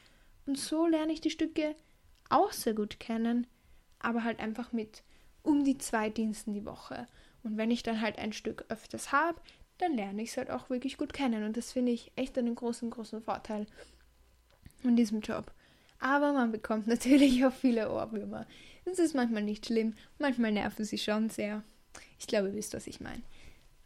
Und 0.46 0.58
so 0.58 0.86
lerne 0.86 1.12
ich 1.12 1.20
die 1.20 1.30
Stücke 1.30 1.76
auch 2.32 2.52
sehr 2.52 2.74
gut 2.74 2.98
kennen, 2.98 3.46
aber 3.98 4.24
halt 4.24 4.40
einfach 4.40 4.72
mit 4.72 5.02
um 5.42 5.64
die 5.64 5.78
zwei 5.78 6.10
Diensten 6.10 6.54
die 6.54 6.64
Woche. 6.64 7.06
Und 7.42 7.56
wenn 7.56 7.70
ich 7.70 7.82
dann 7.82 8.00
halt 8.00 8.18
ein 8.18 8.32
Stück 8.32 8.64
öfters 8.68 9.12
habe, 9.12 9.40
dann 9.78 9.94
lerne 9.94 10.22
ich 10.22 10.30
es 10.30 10.36
halt 10.36 10.50
auch 10.50 10.70
wirklich 10.70 10.96
gut 10.96 11.12
kennen. 11.12 11.44
Und 11.44 11.56
das 11.56 11.72
finde 11.72 11.92
ich 11.92 12.12
echt 12.16 12.38
einen 12.38 12.54
großen, 12.54 12.90
großen 12.90 13.22
Vorteil 13.22 13.66
in 14.82 14.96
diesem 14.96 15.20
Job. 15.20 15.52
Aber 15.98 16.32
man 16.32 16.52
bekommt 16.52 16.86
natürlich 16.88 17.44
auch 17.44 17.52
viele 17.52 17.90
Ohrwürmer. 17.90 18.46
Das 18.84 18.98
ist 18.98 19.14
manchmal 19.14 19.42
nicht 19.42 19.66
schlimm, 19.66 19.94
manchmal 20.18 20.52
nerven 20.52 20.84
sie 20.84 20.98
schon 20.98 21.30
sehr. 21.30 21.62
Ich 22.18 22.26
glaube, 22.26 22.48
ihr 22.48 22.54
wisst, 22.54 22.74
was 22.74 22.86
ich 22.86 23.00
meine. 23.00 23.22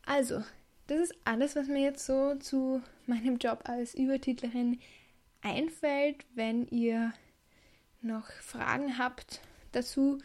Also, 0.06 0.42
das 0.86 1.00
ist 1.00 1.14
alles, 1.24 1.56
was 1.56 1.66
mir 1.66 1.82
jetzt 1.82 2.06
so 2.06 2.36
zu 2.36 2.80
meinem 3.06 3.38
Job 3.38 3.62
als 3.64 3.94
Übertitlerin 3.94 4.78
einfällt. 5.42 6.24
Wenn 6.34 6.66
ihr 6.68 7.12
noch 8.00 8.30
Fragen 8.42 8.98
habt 8.98 9.40
dazu, 9.72 10.18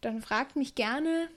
dann 0.00 0.20
fragt 0.22 0.56
mich 0.56 0.74
gerne. 0.74 1.28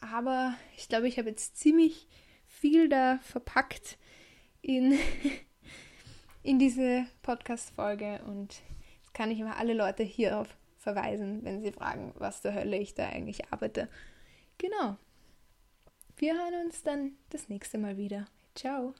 Aber 0.00 0.54
ich 0.76 0.88
glaube, 0.88 1.08
ich 1.08 1.18
habe 1.18 1.30
jetzt 1.30 1.56
ziemlich 1.56 2.08
viel 2.46 2.88
da 2.88 3.18
verpackt 3.22 3.98
in, 4.60 4.98
in 6.42 6.58
diese 6.58 7.06
Podcast-Folge 7.22 8.20
und 8.26 8.62
kann 9.12 9.30
ich 9.30 9.38
immer 9.38 9.56
alle 9.56 9.74
Leute 9.74 10.02
hierauf 10.02 10.48
verweisen, 10.78 11.44
wenn 11.44 11.62
sie 11.62 11.72
fragen, 11.72 12.12
was 12.16 12.42
zur 12.42 12.54
Hölle 12.54 12.76
ich 12.76 12.94
da 12.94 13.08
eigentlich 13.08 13.52
arbeite. 13.52 13.88
Genau. 14.58 14.96
Wir 16.16 16.34
hören 16.34 16.66
uns 16.66 16.82
dann 16.82 17.12
das 17.30 17.48
nächste 17.48 17.78
Mal 17.78 17.96
wieder. 17.96 18.26
Ciao. 18.54 18.94